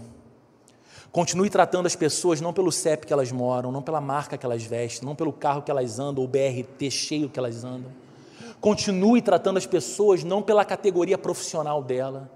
[1.10, 4.62] Continue tratando as pessoas não pelo CEP que elas moram, não pela marca que elas
[4.62, 7.90] vestem, não pelo carro que elas andam, ou BRT cheio que elas andam.
[8.60, 12.30] Continue tratando as pessoas não pela categoria profissional dela.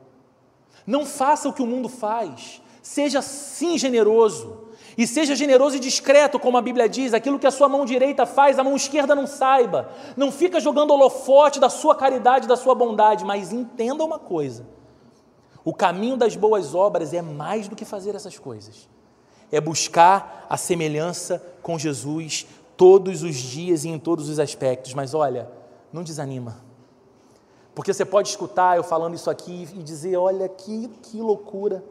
[0.87, 2.63] Não faça o que o mundo faz.
[2.83, 4.69] Seja sim generoso.
[4.97, 8.25] E seja generoso e discreto, como a Bíblia diz, aquilo que a sua mão direita
[8.25, 9.91] faz, a mão esquerda não saiba.
[10.17, 14.65] Não fica jogando holofote da sua caridade, da sua bondade, mas entenda uma coisa:
[15.65, 18.89] o caminho das boas obras é mais do que fazer essas coisas.
[19.51, 22.47] É buscar a semelhança com Jesus
[22.77, 24.93] todos os dias e em todos os aspectos.
[24.93, 25.49] Mas olha,
[25.93, 26.57] não desanima.
[27.75, 31.83] Porque você pode escutar eu falando isso aqui e dizer: olha, que, que loucura.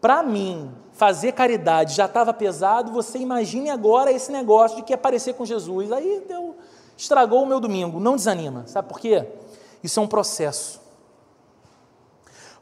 [0.00, 4.98] Para mim, fazer caridade já estava pesado, você imagine agora esse negócio de que é
[4.98, 5.90] parecer com Jesus.
[5.90, 6.56] Aí deu,
[6.96, 7.98] estragou o meu domingo.
[7.98, 8.64] Não desanima.
[8.66, 9.26] Sabe por quê?
[9.82, 10.83] Isso é um processo.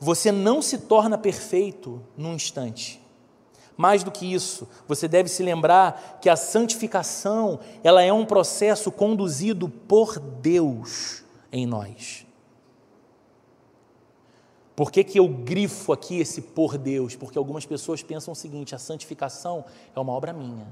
[0.02, 3.00] Você não se torna perfeito num instante.
[3.76, 8.90] Mais do que isso, você deve se lembrar que a santificação, ela é um processo
[8.90, 12.26] conduzido por Deus em nós.
[14.74, 17.14] Por que, que eu grifo aqui esse por Deus?
[17.14, 20.66] Porque algumas pessoas pensam o seguinte: a santificação é uma obra minha.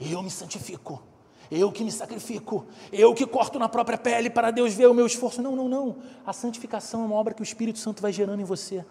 [0.00, 1.02] Eu me santifico
[1.50, 5.06] eu que me sacrifico, eu que corto na própria pele para Deus ver o meu
[5.06, 5.40] esforço.
[5.40, 5.96] Não, não, não.
[6.26, 8.84] A santificação é uma obra que o Espírito Santo vai gerando em você.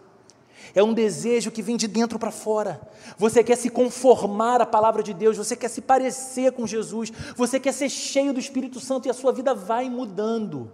[0.74, 2.82] É um desejo que vem de dentro para fora.
[3.18, 7.60] Você quer se conformar à palavra de Deus, você quer se parecer com Jesus, você
[7.60, 10.72] quer ser cheio do Espírito Santo e a sua vida vai mudando.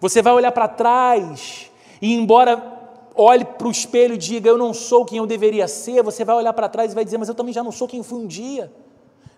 [0.00, 1.70] Você vai olhar para trás
[2.02, 2.72] e, embora
[3.14, 6.34] olhe para o espelho e diga: Eu não sou quem eu deveria ser, você vai
[6.34, 8.26] olhar para trás e vai dizer: Mas eu também já não sou quem fui um
[8.26, 8.72] dia.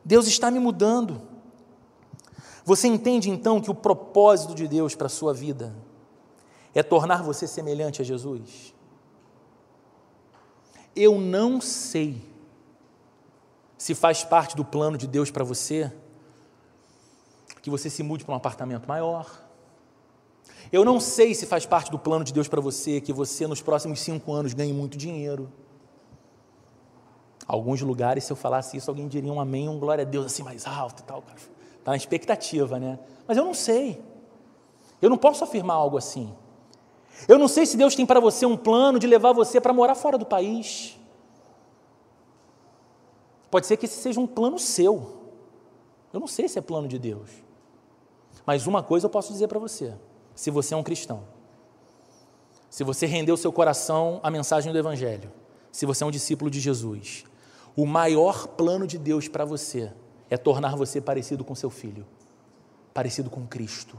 [0.07, 1.21] Deus está me mudando.
[2.65, 5.75] Você entende então que o propósito de Deus para a sua vida
[6.73, 8.73] é tornar você semelhante a Jesus?
[10.95, 12.23] Eu não sei
[13.77, 15.93] se faz parte do plano de Deus para você
[17.61, 19.29] que você se mude para um apartamento maior.
[20.71, 23.61] Eu não sei se faz parte do plano de Deus para você que você nos
[23.61, 25.53] próximos cinco anos ganhe muito dinheiro.
[27.47, 30.43] Alguns lugares, se eu falasse isso, alguém diria um amém, um glória a Deus assim
[30.43, 31.23] mais alto e tal.
[31.79, 32.99] Está na expectativa, né?
[33.27, 34.03] Mas eu não sei.
[35.01, 36.35] Eu não posso afirmar algo assim.
[37.29, 39.95] Eu não sei se Deus tem para você um plano de levar você para morar
[39.95, 40.99] fora do país.
[43.51, 45.31] Pode ser que esse seja um plano seu.
[46.13, 47.31] Eu não sei se é plano de Deus.
[48.45, 49.95] Mas uma coisa eu posso dizer para você:
[50.35, 51.23] se você é um cristão,
[52.69, 55.33] se você rendeu seu coração à mensagem do Evangelho,
[55.73, 57.25] se você é um discípulo de Jesus,
[57.77, 59.93] o maior plano de Deus para você
[60.31, 62.07] é tornar você parecido com seu filho,
[62.95, 63.97] parecido com Cristo,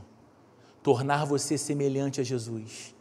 [0.82, 2.96] tornar você semelhante a Jesus.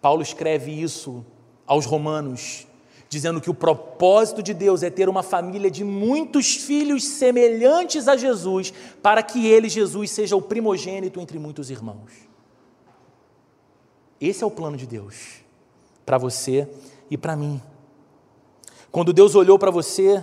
[0.00, 1.24] Paulo escreve isso
[1.66, 2.66] aos Romanos,
[3.08, 8.16] dizendo que o propósito de Deus é ter uma família de muitos filhos semelhantes a
[8.16, 12.10] Jesus, para que ele, Jesus, seja o primogênito entre muitos irmãos.
[14.20, 15.42] Esse é o plano de Deus
[16.06, 16.68] para você
[17.10, 17.60] e para mim.
[18.92, 20.22] Quando Deus olhou para você,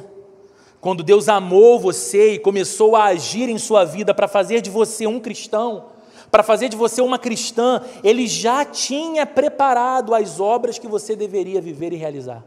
[0.80, 5.08] quando Deus amou você e começou a agir em sua vida para fazer de você
[5.08, 5.88] um cristão,
[6.30, 11.60] para fazer de você uma cristã, Ele já tinha preparado as obras que você deveria
[11.60, 12.46] viver e realizar.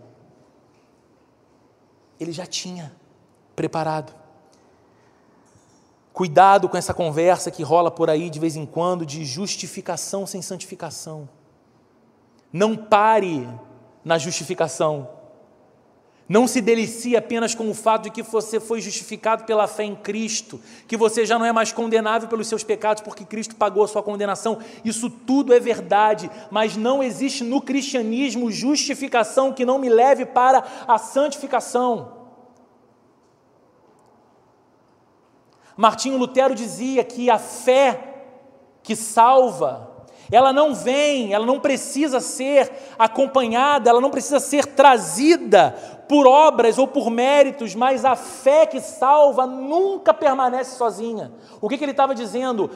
[2.20, 2.94] Ele já tinha
[3.56, 4.14] preparado.
[6.12, 10.40] Cuidado com essa conversa que rola por aí de vez em quando de justificação sem
[10.40, 11.28] santificação.
[12.52, 13.48] Não pare
[14.04, 15.21] na justificação.
[16.28, 19.94] Não se delicie apenas com o fato de que você foi justificado pela fé em
[19.94, 23.88] Cristo, que você já não é mais condenável pelos seus pecados porque Cristo pagou a
[23.88, 24.58] sua condenação.
[24.84, 30.64] Isso tudo é verdade, mas não existe no cristianismo justificação que não me leve para
[30.86, 32.22] a santificação.
[35.76, 38.08] Martinho Lutero dizia que a fé
[38.82, 39.92] que salva
[40.32, 45.74] ela não vem, ela não precisa ser acompanhada, ela não precisa ser trazida
[46.12, 51.32] por obras ou por méritos, mas a fé que salva nunca permanece sozinha.
[51.58, 52.68] O que, que ele estava dizendo?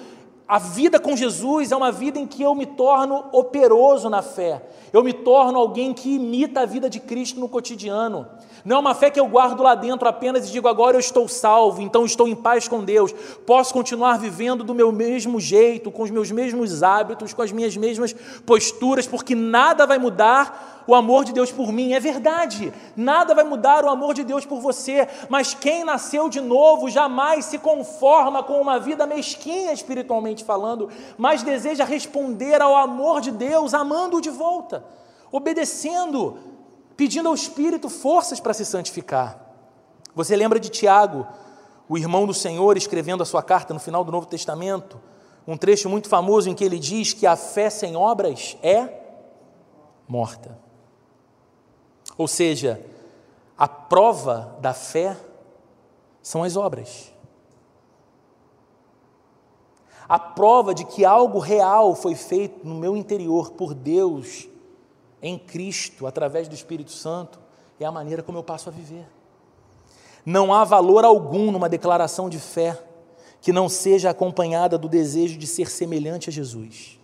[0.49, 4.63] A vida com Jesus é uma vida em que eu me torno operoso na fé,
[4.91, 8.27] eu me torno alguém que imita a vida de Cristo no cotidiano.
[8.67, 11.29] Não é uma fé que eu guardo lá dentro apenas e digo agora eu estou
[11.29, 13.13] salvo, então estou em paz com Deus.
[13.47, 17.77] Posso continuar vivendo do meu mesmo jeito, com os meus mesmos hábitos, com as minhas
[17.77, 18.13] mesmas
[18.45, 21.93] posturas, porque nada vai mudar o amor de Deus por mim.
[21.93, 26.41] É verdade, nada vai mudar o amor de Deus por você, mas quem nasceu de
[26.41, 33.21] novo jamais se conforma com uma vida mesquinha espiritualmente falando, mas deseja responder ao amor
[33.21, 34.85] de Deus, amando-o de volta,
[35.31, 36.56] obedecendo
[36.97, 39.41] pedindo ao Espírito forças para se santificar.
[40.15, 41.27] Você lembra de Tiago,
[41.89, 45.01] o irmão do Senhor, escrevendo a sua carta no final do Novo Testamento,
[45.47, 48.89] um trecho muito famoso em que ele diz que a fé sem obras é
[50.09, 50.59] morta.
[52.19, 52.85] Ou seja,
[53.57, 55.17] a prova da fé
[56.23, 57.13] são as obras.
[60.09, 64.49] A prova de que algo real foi feito no meu interior por Deus
[65.23, 67.39] em Cristo, através do Espírito Santo,
[67.79, 69.07] é a maneira como eu passo a viver.
[70.25, 72.83] Não há valor algum numa declaração de fé
[73.41, 76.99] que não seja acompanhada do desejo de ser semelhante a Jesus.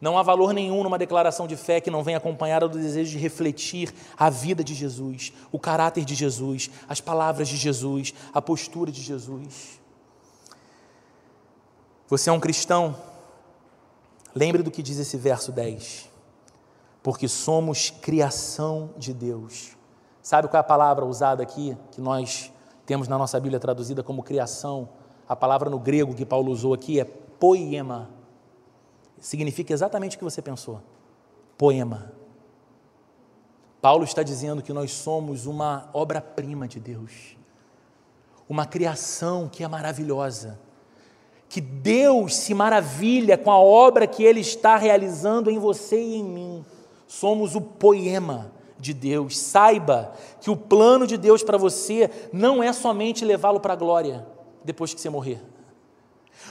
[0.00, 3.18] Não há valor nenhum numa declaração de fé que não venha acompanhada do desejo de
[3.18, 8.92] refletir a vida de Jesus, o caráter de Jesus, as palavras de Jesus, a postura
[8.92, 9.80] de Jesus.
[12.08, 12.96] Você é um cristão?
[14.34, 16.05] Lembre do que diz esse verso 10
[17.06, 19.76] porque somos criação de Deus.
[20.20, 22.52] Sabe qual é a palavra usada aqui, que nós
[22.84, 24.88] temos na nossa Bíblia traduzida como criação?
[25.28, 28.10] A palavra no grego que Paulo usou aqui é poema.
[29.20, 30.82] Significa exatamente o que você pensou:
[31.56, 32.10] poema.
[33.80, 37.36] Paulo está dizendo que nós somos uma obra-prima de Deus,
[38.48, 40.58] uma criação que é maravilhosa,
[41.48, 46.24] que Deus se maravilha com a obra que Ele está realizando em você e em
[46.24, 46.66] mim.
[47.06, 49.38] Somos o poema de Deus.
[49.38, 54.26] Saiba que o plano de Deus para você não é somente levá-lo para a glória
[54.64, 55.42] depois que você morrer.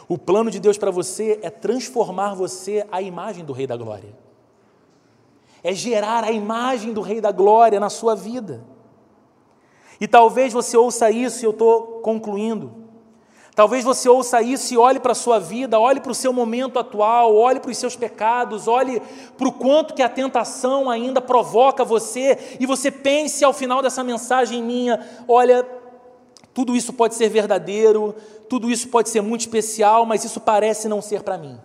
[0.07, 4.15] O plano de Deus para você é transformar você à imagem do Rei da Glória.
[5.63, 8.63] É gerar a imagem do Rei da Glória na sua vida.
[9.99, 12.84] E talvez você ouça isso e eu estou concluindo.
[13.55, 16.77] Talvez você ouça isso e olhe para a sua vida, olhe para o seu momento
[16.77, 19.01] atual, olhe para os seus pecados, olhe
[19.37, 24.03] para o quanto que a tentação ainda provoca você, e você pense ao final dessa
[24.03, 25.65] mensagem minha: olha,
[26.53, 28.13] tudo isso pode ser verdadeiro,
[28.49, 31.57] tudo isso pode ser muito especial, mas isso parece não ser para mim.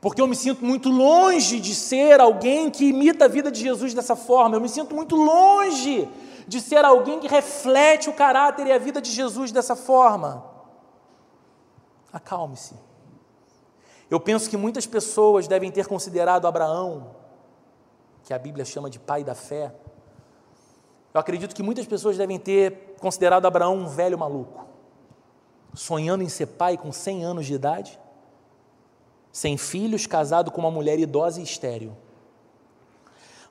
[0.00, 3.92] Porque eu me sinto muito longe de ser alguém que imita a vida de Jesus
[3.92, 6.08] dessa forma, eu me sinto muito longe
[6.48, 10.44] de ser alguém que reflete o caráter e a vida de Jesus dessa forma.
[12.10, 12.74] Acalme-se.
[14.10, 17.14] Eu penso que muitas pessoas devem ter considerado Abraão,
[18.24, 19.74] que a Bíblia chama de pai da fé.
[21.12, 24.64] Eu acredito que muitas pessoas devem ter considerado Abraão um velho maluco,
[25.74, 28.00] sonhando em ser pai com 100 anos de idade,
[29.30, 31.94] sem filhos, casado com uma mulher idosa e estéril.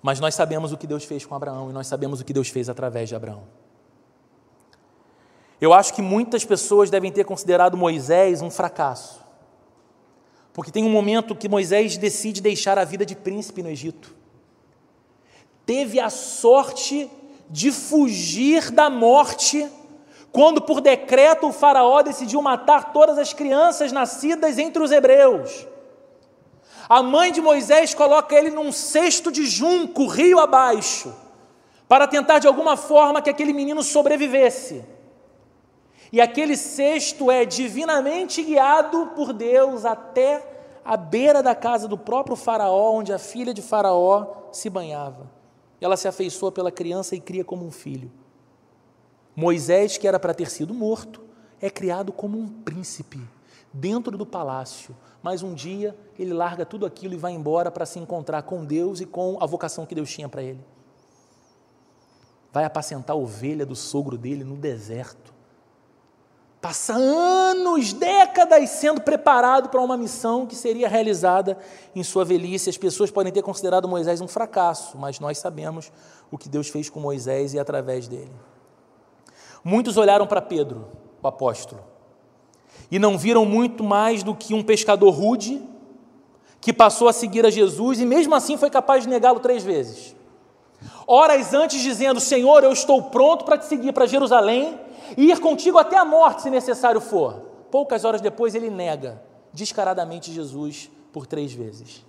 [0.02, 2.50] Mas nós sabemos o que Deus fez com Abraão e nós sabemos o que Deus
[2.50, 3.44] fez através de Abraão.
[5.60, 9.20] Eu acho que muitas pessoas devem ter considerado Moisés um fracasso.
[10.54, 14.16] Porque tem um momento que Moisés decide deixar a vida de príncipe no Egito.
[15.66, 17.10] Teve a sorte
[17.50, 19.68] de fugir da morte
[20.32, 25.66] quando, por decreto, o Faraó decidiu matar todas as crianças nascidas entre os hebreus.
[26.90, 31.14] A mãe de Moisés coloca ele num cesto de junco, rio abaixo,
[31.88, 34.86] para tentar de alguma forma que aquele menino sobrevivesse.
[36.12, 42.38] E aquele cesto é divinamente guiado por Deus até a beira da casa do próprio
[42.38, 45.30] Faraó, onde a filha de Faraó se banhava.
[45.82, 48.10] Ela se afeiçoa pela criança e cria como um filho.
[49.36, 51.22] Moisés, que era para ter sido morto,
[51.62, 53.20] é criado como um príncipe
[53.74, 58.00] dentro do palácio, mas um dia ele larga tudo aquilo e vai embora para se
[58.00, 60.64] encontrar com Deus e com a vocação que Deus tinha para ele.
[62.52, 65.34] Vai apacentar a ovelha do sogro dele no deserto.
[66.60, 71.58] Passa anos, décadas sendo preparado para uma missão que seria realizada
[71.96, 72.70] em sua velhice.
[72.70, 75.92] As pessoas podem ter considerado Moisés um fracasso, mas nós sabemos
[76.32, 78.34] o que Deus fez com Moisés e através dele.
[79.64, 80.88] Muitos olharam para Pedro,
[81.22, 81.84] o apóstolo,
[82.90, 85.62] e não viram muito mais do que um pescador rude
[86.60, 90.16] que passou a seguir a Jesus e mesmo assim foi capaz de negá-lo três vezes.
[91.06, 94.80] Horas antes, dizendo: Senhor, eu estou pronto para te seguir para Jerusalém
[95.18, 97.42] e ir contigo até a morte, se necessário for.
[97.72, 99.22] Poucas horas depois, ele nega
[99.54, 102.06] descaradamente Jesus por três vezes.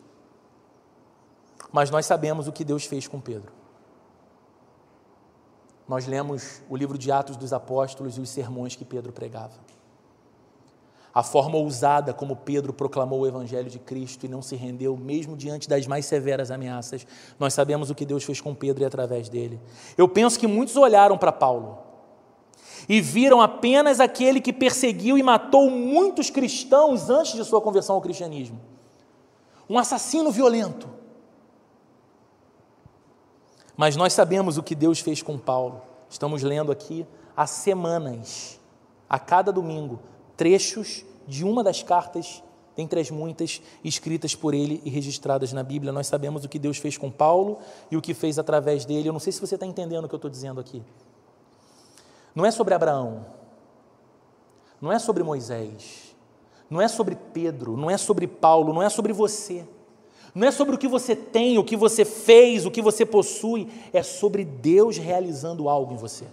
[1.72, 3.52] Mas nós sabemos o que Deus fez com Pedro.
[5.86, 9.54] Nós lemos o livro de Atos dos Apóstolos e os sermões que Pedro pregava
[11.18, 15.36] a forma ousada como Pedro proclamou o Evangelho de Cristo e não se rendeu, mesmo
[15.36, 17.04] diante das mais severas ameaças.
[17.40, 19.60] Nós sabemos o que Deus fez com Pedro e através dele.
[19.96, 21.78] Eu penso que muitos olharam para Paulo
[22.88, 28.00] e viram apenas aquele que perseguiu e matou muitos cristãos antes de sua conversão ao
[28.00, 28.60] cristianismo.
[29.68, 30.88] Um assassino violento.
[33.76, 35.82] Mas nós sabemos o que Deus fez com Paulo.
[36.08, 37.04] Estamos lendo aqui
[37.36, 38.60] há semanas,
[39.10, 39.98] a cada domingo,
[40.36, 42.42] trechos de uma das cartas,
[42.74, 45.92] dentre as muitas escritas por ele e registradas na Bíblia.
[45.92, 47.58] Nós sabemos o que Deus fez com Paulo
[47.90, 49.08] e o que fez através dele.
[49.08, 50.82] Eu não sei se você está entendendo o que eu estou dizendo aqui.
[52.34, 53.26] Não é sobre Abraão,
[54.80, 56.16] não é sobre Moisés,
[56.70, 59.66] não é sobre Pedro, não é sobre Paulo, não é sobre você.
[60.34, 63.68] Não é sobre o que você tem, o que você fez, o que você possui,
[63.92, 66.26] é sobre Deus realizando algo em você.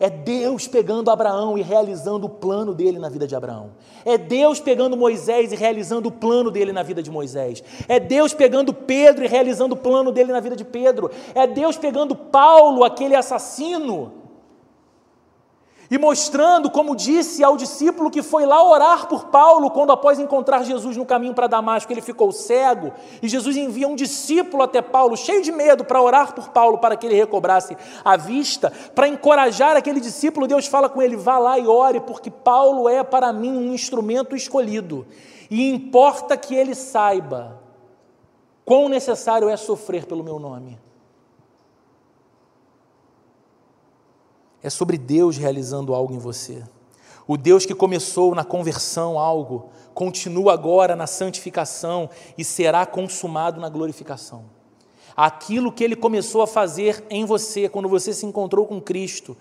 [0.00, 3.72] É Deus pegando Abraão e realizando o plano dele na vida de Abraão.
[4.02, 7.62] É Deus pegando Moisés e realizando o plano dele na vida de Moisés.
[7.86, 11.10] É Deus pegando Pedro e realizando o plano dele na vida de Pedro.
[11.34, 14.19] É Deus pegando Paulo, aquele assassino,
[15.90, 20.62] e mostrando, como disse ao discípulo que foi lá orar por Paulo, quando após encontrar
[20.62, 25.16] Jesus no caminho para Damasco, ele ficou cego, e Jesus envia um discípulo até Paulo,
[25.16, 29.76] cheio de medo, para orar por Paulo, para que ele recobrasse a vista, para encorajar
[29.76, 33.50] aquele discípulo, Deus fala com ele: vá lá e ore, porque Paulo é para mim
[33.50, 35.04] um instrumento escolhido,
[35.50, 37.60] e importa que ele saiba
[38.64, 40.78] quão necessário é sofrer pelo meu nome.
[44.62, 46.62] É sobre Deus realizando algo em você.
[47.26, 53.68] O Deus que começou na conversão algo, continua agora na santificação e será consumado na
[53.68, 54.44] glorificação.
[55.16, 59.36] Aquilo que ele começou a fazer em você quando você se encontrou com Cristo,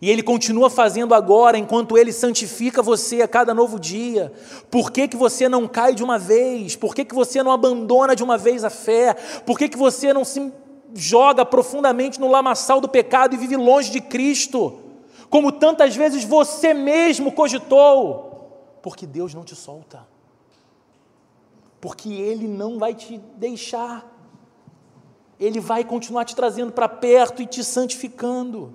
[0.00, 4.32] e Ele continua fazendo agora, enquanto Ele santifica você a cada novo dia.
[4.70, 6.76] Por que, que você não cai de uma vez?
[6.76, 9.14] Por que, que você não abandona de uma vez a fé?
[9.46, 10.52] Por que, que você não se
[10.94, 14.80] joga profundamente no lamaçal do pecado e vive longe de Cristo?
[15.28, 18.78] Como tantas vezes você mesmo cogitou?
[18.80, 20.06] Porque Deus não te solta.
[21.80, 24.08] Porque Ele não vai te deixar.
[25.38, 28.74] Ele vai continuar te trazendo para perto e te santificando.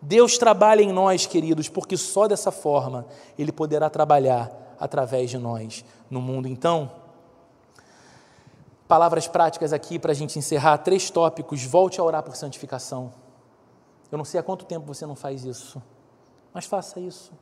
[0.00, 3.06] Deus trabalha em nós, queridos, porque só dessa forma
[3.38, 6.46] Ele poderá trabalhar através de nós no mundo.
[6.46, 6.90] Então,
[8.88, 11.62] palavras práticas aqui para a gente encerrar: três tópicos.
[11.64, 13.12] Volte a orar por santificação.
[14.10, 15.80] Eu não sei há quanto tempo você não faz isso,
[16.52, 17.32] mas faça isso.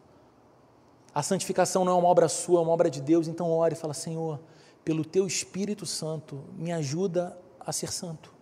[1.15, 3.79] A santificação não é uma obra sua, é uma obra de Deus, então ore e
[3.79, 4.41] fala: Senhor,
[4.85, 8.35] pelo teu Espírito Santo, me ajuda a ser santo,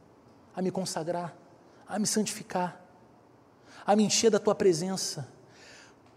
[0.56, 1.36] a me consagrar,
[1.86, 2.84] a me santificar
[3.86, 5.28] a me encher da tua presença.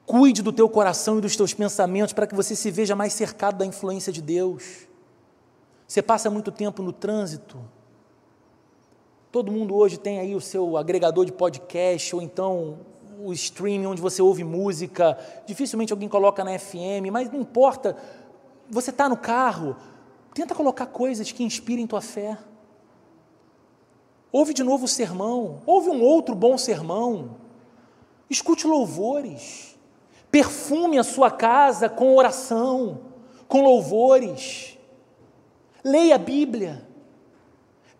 [0.05, 3.57] Cuide do teu coração e dos teus pensamentos para que você se veja mais cercado
[3.57, 4.86] da influência de Deus.
[5.87, 7.57] Você passa muito tempo no trânsito.
[9.31, 12.79] Todo mundo hoje tem aí o seu agregador de podcast ou então
[13.23, 15.17] o streaming onde você ouve música.
[15.45, 17.95] Dificilmente alguém coloca na FM, mas não importa.
[18.69, 19.77] Você está no carro,
[20.33, 22.37] tenta colocar coisas que inspirem tua fé.
[24.29, 27.37] Ouve de novo o sermão, ouve um outro bom sermão.
[28.29, 29.77] Escute louvores.
[30.29, 32.99] Perfume a sua casa com oração,
[33.47, 34.76] com louvores.
[35.87, 36.85] Leia a Bíblia.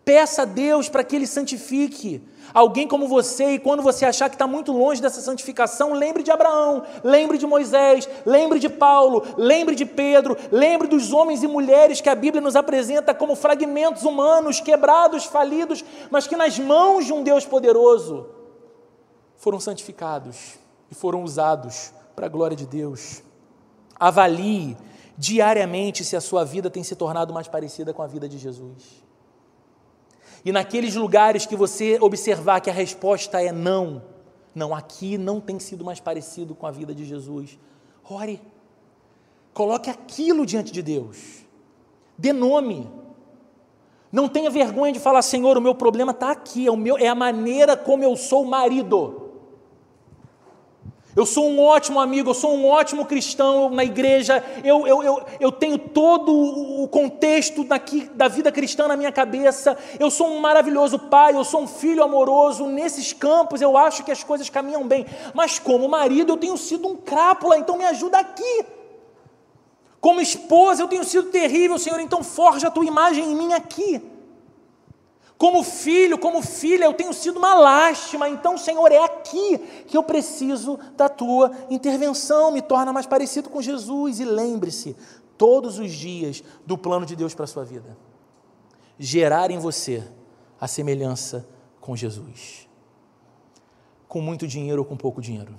[0.04, 2.22] Peça a Deus para que Ele santifique
[2.52, 6.30] alguém como você, e quando você achar que está muito longe dessa santificação, lembre de
[6.30, 12.00] Abraão, lembre de Moisés, lembre de Paulo, lembre de Pedro, lembre dos homens e mulheres
[12.00, 17.12] que a Bíblia nos apresenta como fragmentos humanos, quebrados, falidos, mas que nas mãos de
[17.12, 18.28] um Deus poderoso
[19.36, 20.58] foram santificados
[20.90, 23.22] e foram usados para a glória de Deus.
[24.00, 24.76] Avalie
[25.18, 29.02] diariamente se a sua vida tem se tornado mais parecida com a vida de Jesus.
[30.44, 34.00] E naqueles lugares que você observar que a resposta é não,
[34.54, 37.58] não, aqui não tem sido mais parecido com a vida de Jesus,
[38.08, 38.40] ore,
[39.52, 41.44] coloque aquilo diante de Deus,
[42.16, 42.88] dê nome.
[44.10, 47.08] Não tenha vergonha de falar, Senhor, o meu problema está aqui, é, o meu, é
[47.08, 49.27] a maneira como eu sou marido.
[51.18, 55.26] Eu sou um ótimo amigo, eu sou um ótimo cristão na igreja, eu, eu, eu,
[55.40, 60.38] eu tenho todo o contexto daqui, da vida cristã na minha cabeça, eu sou um
[60.38, 64.86] maravilhoso pai, eu sou um filho amoroso, nesses campos eu acho que as coisas caminham
[64.86, 68.64] bem, mas como marido eu tenho sido um crápula, então me ajuda aqui.
[70.00, 74.00] Como esposa eu tenho sido terrível, Senhor, então forja a tua imagem em mim aqui.
[75.38, 80.02] Como filho, como filha, eu tenho sido uma lástima, então, Senhor, é aqui que eu
[80.02, 84.18] preciso da tua intervenção, me torna mais parecido com Jesus.
[84.18, 84.96] E lembre-se,
[85.38, 87.96] todos os dias, do plano de Deus para a sua vida
[88.98, 90.02] gerar em você
[90.60, 91.48] a semelhança
[91.80, 92.68] com Jesus.
[94.08, 95.54] Com muito dinheiro ou com pouco dinheiro.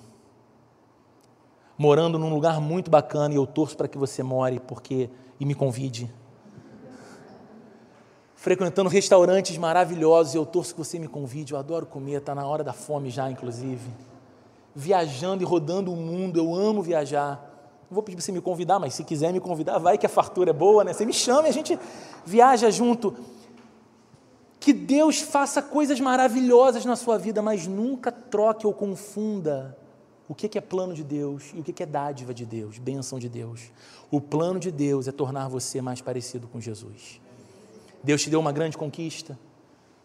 [1.77, 5.09] Morando num lugar muito bacana, e eu torço para que você more porque
[5.39, 6.13] e me convide
[8.39, 12.47] frequentando restaurantes maravilhosos, e eu torço que você me convide, eu adoro comer, está na
[12.47, 13.91] hora da fome já, inclusive.
[14.73, 17.35] Viajando e rodando o mundo, eu amo viajar.
[17.89, 20.09] Não vou pedir para você me convidar, mas se quiser me convidar, vai que a
[20.09, 20.93] fartura é boa, né?
[20.93, 21.77] Você me chama e a gente
[22.25, 23.13] viaja junto.
[24.57, 29.77] Que Deus faça coisas maravilhosas na sua vida, mas nunca troque ou confunda
[30.29, 33.27] o que é plano de Deus e o que é dádiva de Deus, bênção de
[33.27, 33.69] Deus.
[34.09, 37.19] O plano de Deus é tornar você mais parecido com Jesus.
[38.03, 39.37] Deus te deu uma grande conquista.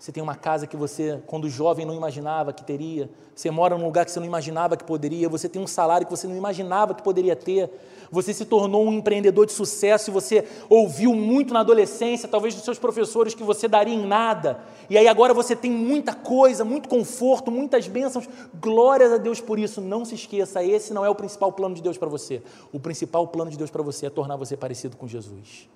[0.05, 3.09] Você tem uma casa que você, quando jovem, não imaginava que teria.
[3.35, 5.31] Você mora num lugar que você não imaginava que poderia.
[5.31, 7.71] Você tem um salário que você não imaginava que poderia ter.
[8.11, 12.65] Você se tornou um empreendedor de sucesso e você ouviu muito na adolescência, talvez dos
[12.65, 14.61] seus professores, que você daria em nada.
[14.91, 18.29] E aí agora você tem muita coisa, muito conforto, muitas bênçãos.
[18.61, 19.81] Glórias a Deus por isso.
[19.81, 22.43] Não se esqueça, esse não é o principal plano de Deus para você.
[22.73, 25.67] O principal plano de Deus para você é tornar você parecido com Jesus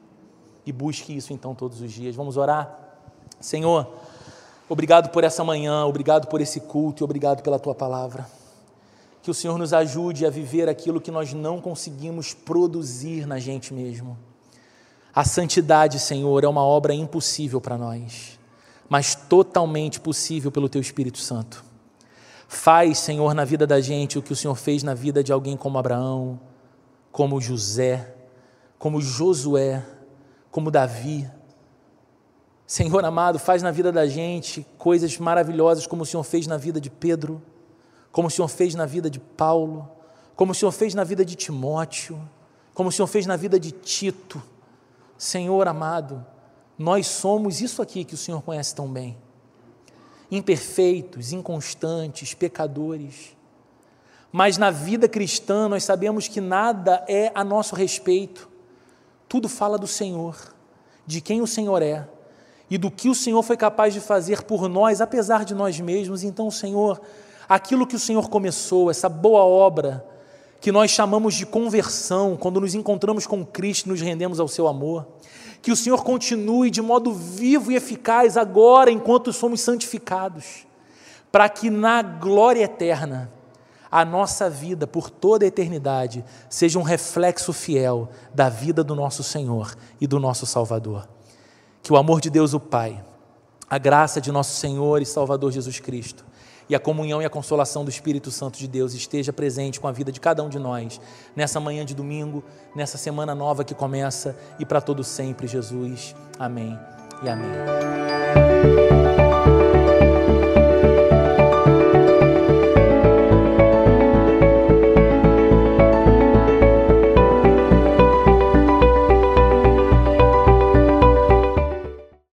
[0.65, 2.15] e busque isso então todos os dias.
[2.15, 2.79] Vamos orar?
[3.41, 3.87] Senhor,
[4.69, 8.27] obrigado por essa manhã, obrigado por esse culto e obrigado pela tua palavra.
[9.23, 13.75] Que o Senhor nos ajude a viver aquilo que nós não conseguimos produzir na gente
[13.75, 14.17] mesmo.
[15.15, 18.39] A santidade, Senhor, é uma obra impossível para nós,
[18.89, 21.65] mas totalmente possível pelo teu Espírito Santo.
[22.47, 25.57] Faz, Senhor, na vida da gente o que o Senhor fez na vida de alguém
[25.57, 26.41] como Abraão,
[27.13, 28.15] como José,
[28.79, 29.85] como Josué,
[30.51, 31.31] como Davi.
[32.67, 36.81] Senhor amado, faz na vida da gente coisas maravilhosas como o Senhor fez na vida
[36.81, 37.43] de Pedro,
[38.13, 39.89] como o Senhor fez na vida de Paulo,
[40.37, 42.21] como o Senhor fez na vida de Timóteo,
[42.75, 44.43] como o Senhor fez na vida de Tito.
[45.17, 46.25] Senhor amado,
[46.79, 49.17] nós somos isso aqui que o Senhor conhece tão bem.
[50.31, 53.37] Imperfeitos, inconstantes, pecadores.
[54.31, 58.49] Mas na vida cristã nós sabemos que nada é a nosso respeito.
[59.29, 60.37] Tudo fala do Senhor,
[61.07, 62.09] de quem o Senhor é
[62.71, 66.23] e do que o Senhor foi capaz de fazer por nós, apesar de nós mesmos.
[66.23, 67.01] Então, Senhor,
[67.49, 70.05] aquilo que o Senhor começou, essa boa obra,
[70.61, 74.67] que nós chamamos de conversão, quando nos encontramos com Cristo e nos rendemos ao seu
[74.67, 75.07] amor,
[75.63, 80.67] que o Senhor continue de modo vivo e eficaz agora, enquanto somos santificados,
[81.33, 83.33] para que na glória eterna,
[83.91, 89.23] a nossa vida por toda a eternidade seja um reflexo fiel da vida do nosso
[89.23, 91.09] Senhor e do nosso Salvador.
[91.83, 93.05] Que o amor de Deus, o Pai,
[93.69, 96.25] a graça de nosso Senhor e Salvador Jesus Cristo
[96.69, 99.93] e a comunhão e a consolação do Espírito Santo de Deus esteja presente com a
[99.93, 101.01] vida de cada um de nós,
[101.35, 106.15] nessa manhã de domingo, nessa semana nova que começa e para todo sempre, Jesus.
[106.39, 106.79] Amém
[107.23, 108.88] e amém.